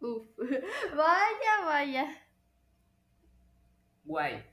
Uf. 0.00 0.26
Vaya, 0.96 1.64
vaya. 1.64 2.21
Guay. 4.04 4.44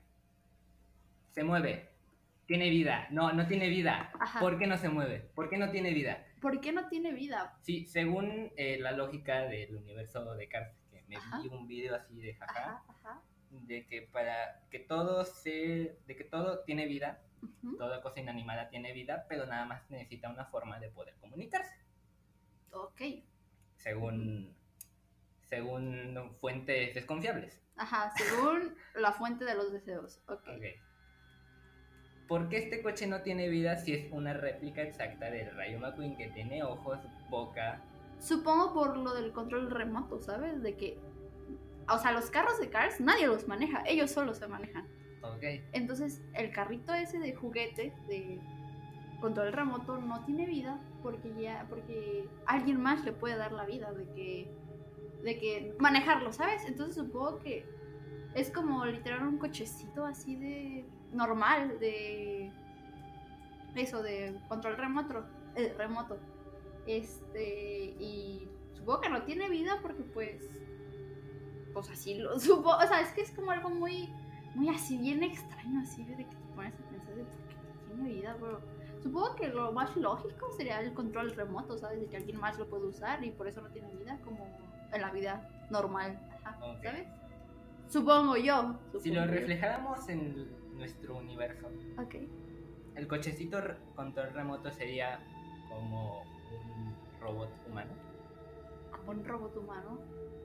Se 1.28 1.44
mueve. 1.44 1.88
tiene 2.46 2.68
vida. 2.70 3.06
No, 3.10 3.32
no 3.32 3.46
tiene 3.46 3.68
vida. 3.68 4.10
Ajá. 4.18 4.40
¿Por 4.40 4.58
qué 4.58 4.66
no 4.66 4.76
se 4.76 4.88
mueve? 4.88 5.20
¿Por 5.34 5.48
qué 5.48 5.56
no 5.56 5.70
tiene 5.70 5.92
vida? 5.92 6.26
¿Por 6.40 6.60
qué 6.60 6.72
no 6.72 6.88
tiene 6.88 7.12
vida? 7.12 7.56
Sí, 7.62 7.86
según 7.86 8.50
eh, 8.56 8.78
la 8.80 8.90
lógica 8.92 9.42
del 9.42 9.76
universo 9.76 10.34
de 10.34 10.48
Cars, 10.48 10.72
que 10.90 11.02
me 11.06 11.16
Ajá. 11.16 11.40
vi 11.42 11.48
un 11.48 11.68
video 11.68 11.94
así 11.94 12.16
de 12.20 12.34
jaja, 12.34 12.82
Ajá, 12.88 13.22
de 13.50 13.86
que 13.86 14.02
para 14.02 14.62
que 14.70 14.80
todo 14.80 15.24
se, 15.24 15.96
de 16.06 16.16
que 16.16 16.24
todo 16.24 16.60
tiene 16.64 16.86
vida, 16.86 17.22
toda 17.78 18.02
cosa 18.02 18.18
inanimada 18.20 18.68
tiene 18.68 18.92
vida, 18.92 19.26
pero 19.28 19.46
nada 19.46 19.64
más 19.66 19.88
necesita 19.90 20.28
una 20.30 20.46
forma 20.46 20.80
de 20.80 20.88
poder 20.90 21.14
comunicarse, 21.20 21.74
Ok. 22.72 23.00
según, 23.76 24.54
según 25.50 26.32
fuentes 26.40 26.94
desconfiables. 26.94 27.60
Ajá, 27.76 28.12
según 28.16 28.74
la 28.94 29.12
fuente 29.12 29.44
de 29.44 29.54
los 29.54 29.72
deseos. 29.72 30.22
Ok. 30.28 30.40
Ok. 30.48 30.64
¿Por 32.28 32.48
qué 32.48 32.58
este 32.58 32.80
coche 32.80 33.08
no 33.08 33.22
tiene 33.22 33.48
vida 33.48 33.76
si 33.76 33.92
es 33.92 34.12
una 34.12 34.32
réplica 34.32 34.82
exacta 34.82 35.30
del 35.30 35.52
Rayo 35.56 35.80
McQueen 35.80 36.16
que 36.16 36.28
tiene 36.28 36.62
ojos, 36.62 37.00
boca? 37.28 37.82
Supongo 38.20 38.72
por 38.72 38.96
lo 38.96 39.12
del 39.14 39.32
control 39.32 39.68
remoto, 39.70 40.20
¿sabes? 40.20 40.62
De 40.62 40.76
que. 40.76 40.96
O 41.88 41.98
sea, 41.98 42.12
los 42.12 42.30
carros 42.30 42.60
de 42.60 42.70
Cars 42.70 43.00
nadie 43.00 43.26
los 43.26 43.48
maneja, 43.48 43.82
ellos 43.84 44.12
solo 44.12 44.32
se 44.32 44.46
manejan. 44.46 44.86
Ok. 45.22 45.42
Entonces, 45.72 46.22
el 46.34 46.52
carrito 46.52 46.94
ese 46.94 47.18
de 47.18 47.34
juguete 47.34 47.92
de 48.06 48.38
control 49.20 49.52
remoto 49.52 49.98
no 49.98 50.24
tiene 50.24 50.46
vida 50.46 50.78
porque 51.02 51.34
ya 51.38 51.66
porque 51.68 52.28
alguien 52.46 52.80
más 52.80 53.04
le 53.04 53.12
puede 53.12 53.36
dar 53.36 53.52
la 53.52 53.64
vida 53.64 53.92
de 53.92 54.04
que 54.12 54.59
de 55.22 55.38
que 55.38 55.76
manejarlo, 55.78 56.32
¿sabes? 56.32 56.64
Entonces 56.66 56.96
supongo 56.96 57.38
que 57.38 57.66
es 58.34 58.50
como 58.50 58.84
literal 58.86 59.26
un 59.26 59.38
cochecito 59.38 60.04
así 60.04 60.36
de 60.36 60.84
normal 61.12 61.78
de 61.80 62.52
eso 63.74 64.02
de 64.02 64.38
control 64.48 64.76
remoto, 64.76 65.24
eh, 65.56 65.74
remoto. 65.76 66.18
Este 66.86 67.94
y 67.98 68.48
supongo 68.74 69.00
que 69.00 69.08
no 69.08 69.22
tiene 69.22 69.48
vida 69.48 69.78
porque 69.82 70.02
pues 70.02 70.48
pues 71.72 71.90
así 71.90 72.14
lo 72.14 72.38
supongo, 72.40 72.76
o 72.76 72.86
sea, 72.86 73.00
es 73.00 73.12
que 73.12 73.22
es 73.22 73.30
como 73.32 73.50
algo 73.50 73.70
muy 73.70 74.08
muy 74.54 74.68
así 74.68 74.96
bien 74.96 75.22
extraño, 75.22 75.80
así 75.80 76.04
de 76.04 76.16
que 76.16 76.24
te 76.24 76.54
pones 76.54 76.74
a 76.74 76.90
pensar 76.90 77.14
de 77.14 77.24
por 77.24 77.48
qué 77.48 77.56
tiene 77.86 78.08
vida, 78.10 78.34
bro. 78.34 78.60
Supongo 79.00 79.34
que 79.36 79.48
lo 79.48 79.72
más 79.72 79.96
lógico 79.96 80.50
sería 80.56 80.80
el 80.80 80.92
control 80.92 81.30
remoto, 81.30 81.78
¿sabes? 81.78 82.00
De 82.00 82.06
que 82.06 82.16
alguien 82.16 82.38
más 82.38 82.58
lo 82.58 82.68
puede 82.68 82.86
usar 82.86 83.24
y 83.24 83.30
por 83.30 83.48
eso 83.48 83.62
no 83.62 83.70
tiene 83.70 83.88
vida, 83.94 84.18
como 84.24 84.44
en 84.92 85.00
la 85.00 85.10
vida 85.10 85.48
normal, 85.70 86.18
ajá. 86.44 86.58
¿sabes? 86.82 87.06
Supongo 87.88 88.36
yo. 88.36 88.78
Si 89.00 89.10
lo 89.10 89.24
yo. 89.24 89.30
reflejáramos 89.30 90.08
en 90.08 90.48
nuestro 90.76 91.16
universo, 91.16 91.68
el 92.94 93.08
cochecito 93.08 93.58
control 93.94 94.32
remoto 94.32 94.70
sería 94.70 95.20
como 95.68 96.22
un 96.22 96.94
robot 97.20 97.50
humano. 97.68 97.90
Como 98.90 99.10
un 99.12 99.24
robot 99.24 99.56
humano. 99.56 99.98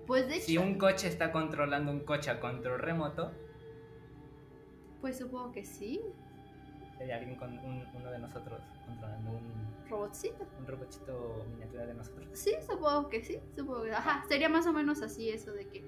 Pues 0.08 0.28
de 0.28 0.36
hecho, 0.36 0.46
Si 0.46 0.58
un 0.58 0.78
coche 0.78 1.08
está 1.08 1.32
controlando 1.32 1.92
un 1.92 2.02
coche 2.02 2.30
a 2.30 2.40
control 2.40 2.80
remoto, 2.80 3.32
pues 5.02 5.18
supongo 5.18 5.52
que 5.52 5.66
sí. 5.66 6.02
Sería 6.98 7.18
alguien 7.18 7.36
con 7.38 7.58
un- 7.60 7.86
uno 7.94 8.12
de 8.12 8.20
nosotros 8.20 8.62
controlando 8.86 9.32
un, 9.32 9.66
Robotcito. 9.90 10.46
un 10.60 10.66
robotcito 10.68 11.46
miniatura 11.52 11.86
de 11.86 11.94
nosotros. 11.94 12.28
Sí, 12.34 12.52
supongo 12.68 13.08
que 13.10 13.24
sí. 13.24 13.40
Supongo 13.56 13.84
que. 13.84 13.92
Ajá, 13.94 14.24
sería 14.28 14.50
más 14.50 14.66
o 14.66 14.74
menos 14.74 15.02
así 15.02 15.30
eso 15.30 15.52
de 15.54 15.68
que. 15.68 15.86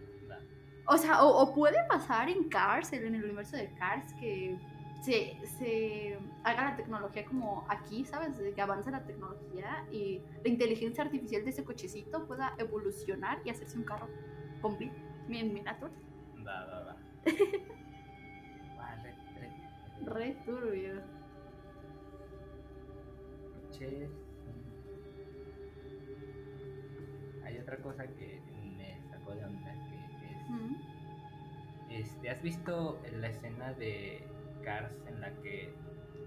O 0.89 0.97
sea, 0.97 1.23
o, 1.23 1.41
o 1.41 1.53
puede 1.53 1.77
pasar 1.89 2.29
en 2.29 2.47
Cars, 2.47 2.93
en 2.93 3.13
el 3.13 3.23
universo 3.25 3.57
de 3.57 3.73
Cars, 3.73 4.13
que 4.21 4.57
se, 5.03 5.37
se 5.57 6.17
haga 6.43 6.63
la 6.71 6.75
tecnología 6.77 7.25
como 7.25 7.65
aquí, 7.67 8.05
¿sabes? 8.05 8.37
De 8.37 8.53
que 8.53 8.61
avance 8.61 8.89
la 8.89 9.03
tecnología 9.03 9.85
y 9.91 10.21
la 10.43 10.49
inteligencia 10.49 11.03
artificial 11.03 11.43
de 11.43 11.49
ese 11.49 11.63
cochecito 11.65 12.25
pueda 12.25 12.53
evolucionar 12.57 13.39
y 13.43 13.49
hacerse 13.49 13.77
un 13.77 13.83
carro 13.83 14.07
completo, 14.61 14.95
miniatura. 15.27 15.91
Va, 16.45 16.65
va, 16.65 16.83
va. 16.83 16.95
Re- 20.05 20.37
turbio. 20.45 21.01
coches. 23.69 24.09
Hay 27.43 27.57
otra 27.59 27.77
cosa 27.77 28.05
que 28.07 28.41
me 28.77 28.99
sacó 29.09 29.35
de 29.35 29.45
onda 29.45 29.71
que 29.73 29.95
es 30.31 30.49
Mm. 30.49 30.75
Este, 31.91 32.29
¿Has 32.29 32.41
visto 32.41 33.01
la 33.19 33.27
escena 33.29 33.73
de 33.73 34.23
Cars 34.63 34.93
en 35.07 35.19
la 35.21 35.31
que 35.41 35.73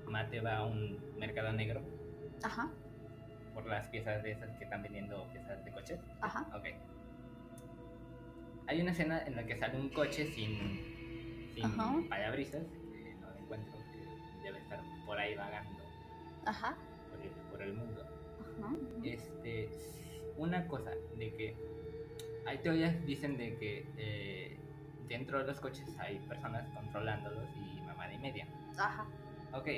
Mate 0.07 0.41
va 0.41 0.59
a 0.59 0.67
un 0.67 0.99
mercado 1.19 1.53
negro 1.53 1.81
Ajá, 2.43 2.71
por 3.55 3.67
las 3.67 3.87
piezas 3.89 4.23
de 4.23 4.33
esas 4.33 4.51
que 4.57 4.65
están 4.65 4.83
vendiendo 4.83 5.27
piezas 5.33 5.63
de 5.65 5.71
coches? 5.73 6.01
ajá. 6.21 6.47
Ok. 6.57 6.67
Hay 8.67 8.81
una 8.83 8.93
escena 8.93 9.23
en 9.27 9.37
la 9.37 9.45
que 9.47 9.57
sale 9.57 9.79
un 9.79 9.89
coche 9.91 10.27
sin, 10.27 10.59
sin 11.55 11.65
Ajá. 11.65 11.95
parabrisas, 12.09 12.63
debe 14.53 14.59
estar 14.63 14.81
por 15.07 15.19
ahí 15.19 15.35
vagando 15.35 15.81
Ajá. 16.45 16.77
por 17.11 17.21
el, 17.21 17.31
por 17.51 17.63
el 17.63 17.73
mundo. 17.75 18.03
Ajá. 18.59 18.75
Este, 19.03 19.69
una 20.37 20.67
cosa 20.67 20.91
de 21.17 21.35
que 21.35 21.57
hay 22.47 22.59
teorías 22.59 23.05
dicen 23.07 23.37
de 23.37 23.57
que 23.57 23.87
eh, 23.97 24.59
dentro 25.09 25.39
de 25.39 25.45
los 25.45 25.61
coches 25.61 25.87
hay 25.99 26.19
personas 26.21 26.69
controlándolos 26.75 27.49
y 27.57 27.81
mamada 27.83 28.13
y 28.13 28.19
media. 28.19 28.47
Ajá. 28.79 29.07
Ok, 29.53 29.69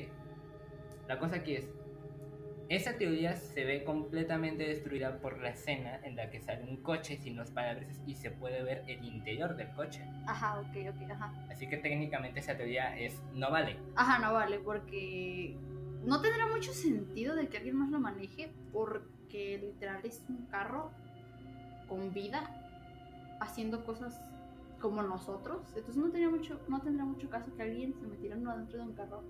la 1.08 1.18
cosa 1.18 1.36
aquí 1.36 1.56
es, 1.56 1.68
esa 2.68 2.96
teoría 2.96 3.36
se 3.36 3.64
ve 3.64 3.84
completamente 3.84 4.64
destruida 4.64 5.18
por 5.18 5.38
la 5.40 5.50
escena 5.50 6.00
en 6.04 6.16
la 6.16 6.30
que 6.30 6.40
sale 6.40 6.62
un 6.64 6.78
coche 6.78 7.18
sin 7.18 7.36
los 7.36 7.50
parabrisas 7.50 8.00
y 8.06 8.14
se 8.14 8.30
puede 8.30 8.62
ver 8.62 8.84
el 8.86 9.04
interior 9.04 9.56
del 9.56 9.70
coche. 9.72 10.04
Ajá, 10.26 10.60
ok, 10.60 10.94
ok, 10.94 11.10
ajá. 11.10 11.32
Así 11.50 11.68
que 11.68 11.76
técnicamente 11.76 12.40
esa 12.40 12.56
teoría 12.56 12.98
es 12.98 13.20
no 13.34 13.50
vale. 13.50 13.76
Ajá, 13.96 14.18
no 14.18 14.32
vale, 14.32 14.58
porque 14.58 15.56
no 16.04 16.20
tendrá 16.20 16.46
mucho 16.46 16.72
sentido 16.72 17.34
de 17.34 17.48
que 17.48 17.58
alguien 17.58 17.76
más 17.76 17.90
lo 17.90 18.00
maneje, 18.00 18.52
porque 18.72 19.58
literal 19.58 20.00
es 20.04 20.24
un 20.28 20.46
carro 20.46 20.90
con 21.88 22.12
vida, 22.12 22.50
haciendo 23.40 23.84
cosas 23.84 24.18
como 24.80 25.02
nosotros. 25.02 25.62
Entonces 25.68 25.96
no 25.96 26.04
tendría 26.04 26.30
mucho, 26.30 26.60
no 26.68 26.80
tendrá 26.80 27.04
mucho 27.04 27.30
caso 27.30 27.54
que 27.54 27.62
alguien 27.62 27.94
se 27.94 28.06
metiera 28.06 28.36
uno 28.36 28.56
dentro 28.56 28.78
de 28.78 28.84
un 28.84 28.94
carro 28.94 29.22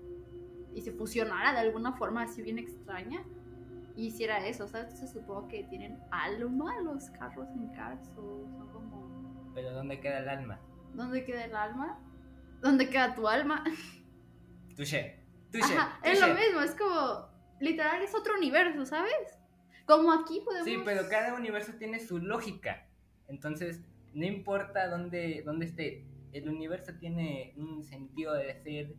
y 0.75 0.81
se 0.81 0.91
fusionara 0.91 1.53
de 1.53 1.59
alguna 1.59 1.93
forma 1.93 2.23
así 2.23 2.41
bien 2.41 2.57
extraña 2.57 3.23
y 3.95 4.07
hiciera 4.07 4.45
eso, 4.45 4.67
¿sabes? 4.67 4.93
Entonces 4.93 5.11
supongo 5.11 5.47
que 5.47 5.63
tienen 5.65 5.99
alma 6.11 6.79
los 6.81 7.09
carros 7.11 7.47
en 7.55 7.69
Cars 7.73 8.09
o 8.17 8.47
son 8.57 8.71
como... 8.71 9.51
Pero 9.53 9.71
¿dónde 9.71 9.99
queda 9.99 10.19
el 10.19 10.29
alma? 10.29 10.59
¿Dónde 10.93 11.23
queda 11.23 11.45
el 11.45 11.55
alma? 11.55 11.99
¿Dónde 12.61 12.89
queda 12.89 13.13
tu 13.13 13.27
alma? 13.27 13.63
Touché, 14.75 15.19
touché, 15.51 15.75
Ajá, 15.75 15.99
es 16.03 16.19
lo 16.19 16.27
mismo, 16.33 16.61
es 16.61 16.73
como, 16.73 17.27
literal, 17.59 18.01
es 18.01 18.15
otro 18.15 18.35
universo, 18.35 18.85
¿sabes? 18.85 19.37
Como 19.85 20.11
aquí 20.11 20.41
podemos... 20.43 20.65
Sí, 20.65 20.77
pero 20.83 21.07
cada 21.09 21.35
universo 21.35 21.73
tiene 21.73 21.99
su 21.99 22.17
lógica. 22.17 22.87
Entonces, 23.27 23.81
no 24.13 24.25
importa 24.25 24.87
dónde, 24.87 25.43
dónde 25.45 25.65
esté, 25.65 26.07
el 26.31 26.49
universo 26.49 26.93
tiene 26.99 27.53
un 27.57 27.83
sentido 27.83 28.33
de 28.33 28.55
ser 28.63 28.95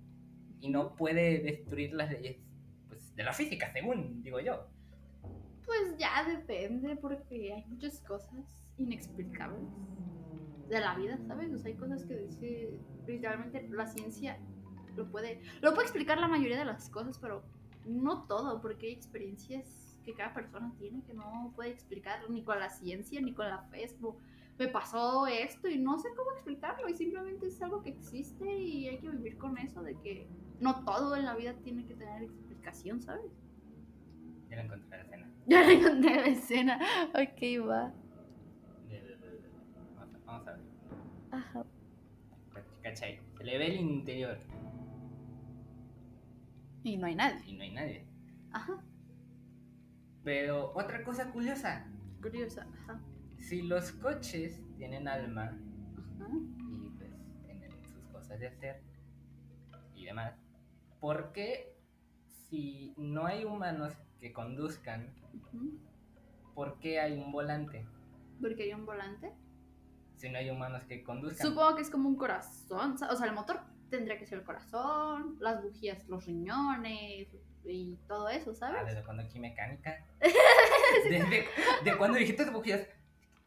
y 0.64 0.70
no 0.70 0.96
puede 0.96 1.40
destruir 1.40 1.92
las 1.92 2.10
leyes 2.10 2.38
pues, 2.88 3.14
de 3.14 3.22
la 3.22 3.34
física, 3.34 3.70
según 3.70 4.22
digo 4.22 4.40
yo. 4.40 4.66
Pues 5.66 5.98
ya 5.98 6.24
depende, 6.24 6.96
porque 6.96 7.52
hay 7.52 7.64
muchas 7.66 8.00
cosas 8.00 8.72
inexplicables 8.78 9.68
de 10.70 10.80
la 10.80 10.94
vida, 10.94 11.18
¿sabes? 11.28 11.52
O 11.52 11.58
sea, 11.58 11.70
hay 11.70 11.76
cosas 11.76 12.06
que 12.06 12.16
dice, 12.16 12.80
literalmente, 13.06 13.68
la 13.70 13.86
ciencia 13.86 14.38
lo 14.96 15.10
puede... 15.10 15.42
Lo 15.60 15.74
puede 15.74 15.86
explicar 15.86 16.16
la 16.16 16.28
mayoría 16.28 16.58
de 16.58 16.64
las 16.64 16.88
cosas, 16.88 17.18
pero 17.18 17.42
no 17.84 18.22
todo, 18.26 18.62
porque 18.62 18.86
hay 18.86 18.92
experiencias 18.94 19.98
que 20.02 20.14
cada 20.14 20.32
persona 20.32 20.72
tiene 20.78 21.02
que 21.02 21.12
no 21.12 21.52
puede 21.54 21.70
explicar 21.70 22.20
ni 22.30 22.42
con 22.42 22.58
la 22.58 22.70
ciencia, 22.70 23.20
ni 23.20 23.34
con 23.34 23.48
la 23.48 23.58
fe. 23.64 23.86
Me 24.58 24.68
pasó 24.68 25.26
esto 25.26 25.68
y 25.68 25.78
no 25.78 25.98
sé 25.98 26.08
cómo 26.16 26.30
explicarlo 26.30 26.88
y 26.88 26.94
simplemente 26.94 27.48
es 27.48 27.60
algo 27.60 27.82
que 27.82 27.90
existe 27.90 28.50
y 28.50 28.88
hay 28.88 28.98
que 28.98 29.10
vivir 29.10 29.36
con 29.36 29.58
eso 29.58 29.82
de 29.82 29.94
que 29.96 30.28
no 30.64 30.82
todo 30.84 31.14
en 31.16 31.24
la 31.26 31.36
vida 31.36 31.52
tiene 31.62 31.84
que 31.86 31.94
tener 31.94 32.22
explicación, 32.22 33.00
¿sabes? 33.02 33.30
Ya 34.48 34.56
la 34.56 34.62
encontré 34.64 34.96
la 34.98 35.02
escena. 35.04 35.30
Ya 35.46 35.60
le 35.62 35.72
encontré 35.74 36.14
la 36.16 36.26
escena. 36.26 36.78
Ok, 37.10 37.68
va. 37.68 37.92
Vamos 40.24 40.48
a 40.48 40.52
ver. 40.52 40.60
Ajá. 41.30 41.64
¿Cachai? 42.82 43.20
Se 43.36 43.44
le 43.44 43.58
ve 43.58 43.66
el 43.66 43.80
interior 43.80 44.38
Y 46.82 46.96
no 46.96 47.06
hay 47.06 47.14
nadie. 47.14 47.42
y 47.46 47.56
no 47.56 47.62
hay 47.62 47.70
nadie. 47.72 48.06
Ajá. 48.52 48.82
Pero 50.22 50.72
otra 50.74 51.04
cosa 51.04 51.30
curiosa, 51.30 51.86
Curiosa. 52.22 52.66
Ajá. 52.82 53.00
si 53.38 53.60
los 53.62 53.92
coches 53.92 54.62
tienen 54.78 55.06
alma 55.08 55.58
Ajá. 56.20 56.28
y 56.32 56.88
pues 56.96 57.10
tienen 57.44 57.70
sus 57.84 58.02
cosas 58.12 58.40
de 58.40 58.46
hacer 58.46 58.82
y 59.94 60.06
demás, 60.06 60.34
¿por 61.04 61.32
qué 61.32 61.76
si 62.48 62.94
no 62.96 63.26
hay 63.26 63.44
humanos 63.44 63.92
que 64.20 64.32
conduzcan. 64.32 65.12
¿por 66.54 66.78
qué 66.78 66.98
hay 66.98 67.12
un 67.18 67.30
volante? 67.30 67.84
Porque 68.40 68.62
hay 68.62 68.72
un 68.72 68.86
volante. 68.86 69.30
Si 70.16 70.30
no 70.30 70.38
hay 70.38 70.48
humanos 70.48 70.82
que 70.84 71.04
conduzcan. 71.04 71.46
Supongo 71.46 71.76
que 71.76 71.82
es 71.82 71.90
como 71.90 72.08
un 72.08 72.16
corazón. 72.16 72.96
O 73.10 73.16
sea, 73.16 73.26
el 73.26 73.34
motor 73.34 73.60
tendría 73.90 74.18
que 74.18 74.24
ser 74.24 74.38
el 74.38 74.44
corazón, 74.46 75.36
las 75.40 75.62
bujías, 75.62 76.08
los 76.08 76.24
riñones 76.24 77.28
y 77.66 77.98
todo 78.08 78.30
eso, 78.30 78.52
Ah, 78.52 78.54
¿sabes? 78.54 78.86
desde 78.86 79.04
cuando 79.04 79.24
aquí 79.24 79.38
mecánica. 79.38 80.06
Desde 81.04 81.46
de 81.84 81.96
cuando 81.98 82.16
dijiste 82.16 82.48
bujías. 82.48 82.88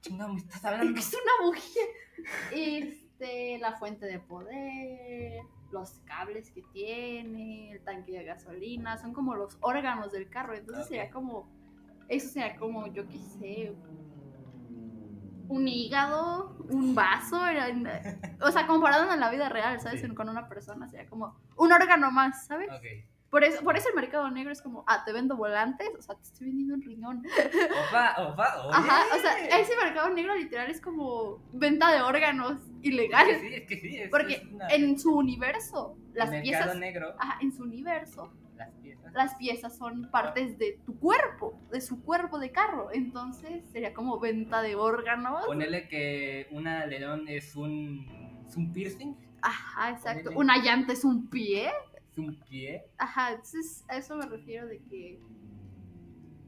Chingado, 0.01 0.31
me 0.31 0.41
estás 0.41 0.63
hablando. 0.63 0.99
Es 0.99 1.11
una 1.11 1.47
bujía. 1.47 1.83
Este, 2.51 3.57
la 3.57 3.75
fuente 3.79 4.05
de 4.05 4.19
poder, 4.19 5.41
los 5.71 5.99
cables 6.05 6.51
que 6.51 6.61
tiene, 6.73 7.71
el 7.71 7.81
tanque 7.81 8.13
de 8.13 8.23
gasolina, 8.23 8.97
son 8.97 9.13
como 9.13 9.35
los 9.35 9.57
órganos 9.61 10.11
del 10.11 10.29
carro. 10.29 10.55
Entonces 10.55 10.87
sería 10.87 11.09
como, 11.11 11.47
eso 12.07 12.29
sería 12.29 12.55
como, 12.57 12.87
yo 12.87 13.07
qué 13.07 13.17
sé, 13.19 13.75
un 15.49 15.67
hígado, 15.67 16.55
un 16.69 16.93
vaso, 16.93 17.45
era- 17.47 17.67
o 18.41 18.51
sea, 18.51 18.67
comparado 18.67 19.11
en 19.13 19.19
la 19.19 19.29
vida 19.31 19.49
real, 19.49 19.79
¿sabes? 19.79 20.01
Sí. 20.01 20.13
Con 20.13 20.29
una 20.29 20.49
persona, 20.49 20.87
sería 20.89 21.07
como 21.09 21.39
un 21.55 21.71
órgano 21.71 22.11
más, 22.11 22.45
¿sabes? 22.47 22.69
Por 23.29 23.43
eso, 23.43 23.61
por 23.63 23.75
eso 23.75 23.89
el 23.89 23.95
mercado 23.95 24.29
negro 24.31 24.51
es 24.53 24.61
como, 24.61 24.85
ah, 24.87 25.03
te 25.05 25.11
vendo 25.11 25.35
volantes, 25.35 25.89
o 25.97 26.01
sea, 26.01 26.15
te 26.15 26.23
estoy 26.23 26.47
vendiendo 26.47 26.75
un 26.75 26.81
riñón. 26.81 27.23
Opa, 27.89 28.15
opa, 28.19 28.61
oye. 28.65 28.71
Ajá, 28.73 29.01
o 29.15 29.19
sea, 29.19 29.59
ese 29.59 29.75
mercado 29.75 30.09
negro 30.09 30.33
literal 30.35 30.69
es 30.71 30.79
como 30.79 31.39
venta 31.51 31.91
de 31.91 32.01
órganos 32.01 32.53
Es 32.81 32.83
que 32.83 33.39
sí, 33.39 33.53
es 33.53 33.67
que 33.67 33.79
sí. 33.79 33.97
es- 33.97 34.09
Porque 34.09 34.33
es 34.35 34.43
una- 34.45 34.67
en 34.69 34.97
su 34.97 35.13
universo, 35.17 35.97
las 36.13 36.29
mercado 36.29 36.43
piezas, 36.43 36.77
negro, 36.77 37.15
ajá, 37.19 37.37
en 37.41 37.51
su 37.51 37.63
universo, 37.63 38.31
las 38.55 38.71
piezas. 38.75 39.13
las 39.13 39.35
piezas 39.35 39.77
son 39.77 40.09
partes 40.09 40.57
de 40.57 40.79
tu 40.85 40.97
cuerpo, 40.97 41.59
de 41.69 41.81
su 41.81 42.01
cuerpo 42.03 42.39
de 42.39 42.51
carro. 42.53 42.89
Entonces 42.93 43.61
sería 43.71 43.93
como 43.93 44.19
venta 44.19 44.61
de 44.61 44.75
órganos. 44.75 45.45
Ponerle 45.45 45.89
que 45.89 46.47
un 46.51 46.65
alerón 46.67 47.27
es 47.27 47.55
un, 47.57 48.45
es 48.47 48.55
un 48.55 48.71
piercing, 48.71 49.15
Ajá, 49.41 49.91
exacto. 49.91 50.31
Ponele- 50.31 50.37
Una 50.37 50.57
llanta 50.63 50.93
es 50.93 51.03
un 51.05 51.29
pie. 51.29 51.71
Un 52.17 52.39
pie. 52.47 52.85
Ajá, 52.97 53.31
entonces 53.31 53.85
a 53.87 53.97
eso 53.97 54.15
me 54.15 54.25
refiero 54.25 54.67
de 54.67 54.79
que 54.79 55.19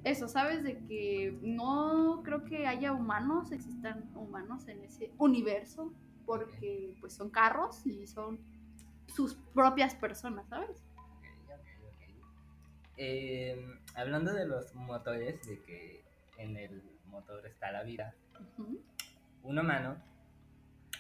eso, 0.04 0.28
¿sabes? 0.28 0.64
De 0.64 0.78
que 0.86 1.38
no 1.42 2.22
creo 2.24 2.46
que 2.46 2.68
haya 2.68 2.94
humanos, 2.94 3.52
existan 3.52 4.10
humanos 4.16 4.68
en 4.68 4.84
ese 4.84 5.12
universo, 5.18 5.94
porque 6.26 6.96
pues 7.00 7.14
son 7.14 7.30
carros 7.30 7.86
y 7.86 8.08
son 8.08 8.40
sus 9.08 9.36
propias 9.54 9.96
personas, 9.96 10.48
¿sabes? 10.48 10.84
Ok, 11.06 11.54
ok, 11.54 11.68
ok. 11.88 12.24
Eh, 12.98 13.80
hablando 13.96 14.34
de 14.34 14.48
los 14.48 14.74
motores, 14.76 15.46
de 15.46 15.62
que 15.64 16.04
en 16.38 16.56
el 16.56 16.82
motor 17.08 17.46
está 17.46 17.72
la 17.72 17.84
vida, 17.84 18.14
un 19.44 19.58
humano 19.58 19.98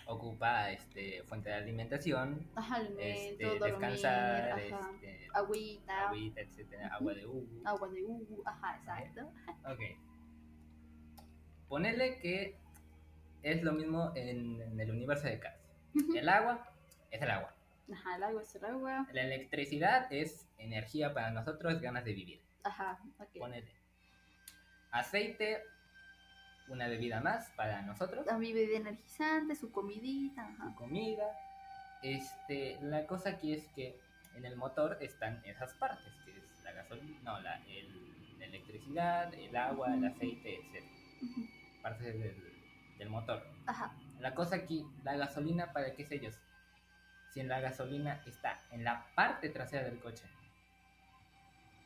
ocupa 0.09 0.71
este, 0.71 1.23
fuente 1.23 1.49
de 1.49 1.55
alimentación, 1.55 2.49
Ajá, 2.55 2.77
alimento, 2.77 3.01
este, 3.01 3.45
dormir, 3.45 3.61
descansar, 3.61 4.51
ajá, 4.51 4.91
este, 5.01 5.27
agüita, 5.33 6.07
agüita, 6.09 6.41
etcétera, 6.41 6.87
agua 6.95 7.13
de 7.13 7.25
uva. 7.27 7.69
agua 7.69 7.89
de 7.89 8.03
uva, 8.03 8.51
ajá, 8.51 8.77
exacto. 8.77 9.31
Ok. 9.65 9.81
Ponerle 11.67 12.17
que 12.17 12.57
es 13.43 13.61
lo 13.61 13.73
mismo 13.73 14.11
en, 14.15 14.59
en 14.61 14.79
el 14.79 14.89
universo 14.89 15.27
de 15.27 15.39
Cars. 15.39 15.59
El 16.15 16.27
agua 16.27 16.67
es 17.11 17.21
el 17.21 17.29
agua. 17.29 17.55
Ajá, 17.93 18.15
el 18.15 18.23
agua 18.23 18.41
es 18.41 18.55
el 18.55 18.65
agua. 18.65 19.07
La 19.13 19.21
electricidad 19.21 20.11
es 20.11 20.47
energía 20.57 21.13
para 21.13 21.29
nosotros, 21.31 21.79
ganas 21.81 22.03
de 22.03 22.13
vivir. 22.13 22.41
Ajá, 22.63 22.99
ok. 23.19 23.37
Ponele. 23.37 23.71
Aceite, 24.91 25.61
una 26.69 26.87
bebida 26.87 27.19
más 27.21 27.49
para 27.55 27.81
nosotros. 27.81 28.25
La 28.25 28.37
bebida 28.37 28.77
energizante, 28.77 29.55
su 29.55 29.71
comidita, 29.71 30.47
ajá. 30.47 30.73
Comida. 30.75 31.25
Este, 32.01 32.77
la 32.81 33.05
cosa 33.05 33.29
aquí 33.31 33.53
es 33.53 33.67
que 33.75 33.99
en 34.35 34.45
el 34.45 34.55
motor 34.55 34.97
están 35.01 35.41
esas 35.45 35.73
partes, 35.73 36.13
que 36.25 36.31
es 36.31 36.63
la 36.63 36.71
gasolina, 36.71 37.19
no, 37.23 37.39
la, 37.41 37.57
el- 37.67 38.37
la 38.39 38.45
electricidad, 38.45 39.33
el 39.33 39.55
agua, 39.55 39.93
el 39.93 40.05
aceite, 40.05 40.55
etc. 40.55 40.85
Ujú. 41.23 41.41
Partes 41.81 42.05
del, 42.19 42.35
del 42.97 43.09
motor. 43.09 43.45
Ajá. 43.65 43.93
La 44.19 44.33
cosa 44.33 44.55
aquí, 44.55 44.85
la 45.03 45.15
gasolina, 45.17 45.71
¿para 45.73 45.93
qué 45.93 46.03
es 46.03 46.11
ellos? 46.11 46.35
Si 47.31 47.39
en 47.41 47.47
la 47.49 47.59
gasolina 47.59 48.21
está 48.25 48.59
en 48.71 48.83
la 48.83 49.05
parte 49.15 49.49
trasera 49.49 49.83
del 49.83 49.99
coche. 49.99 50.23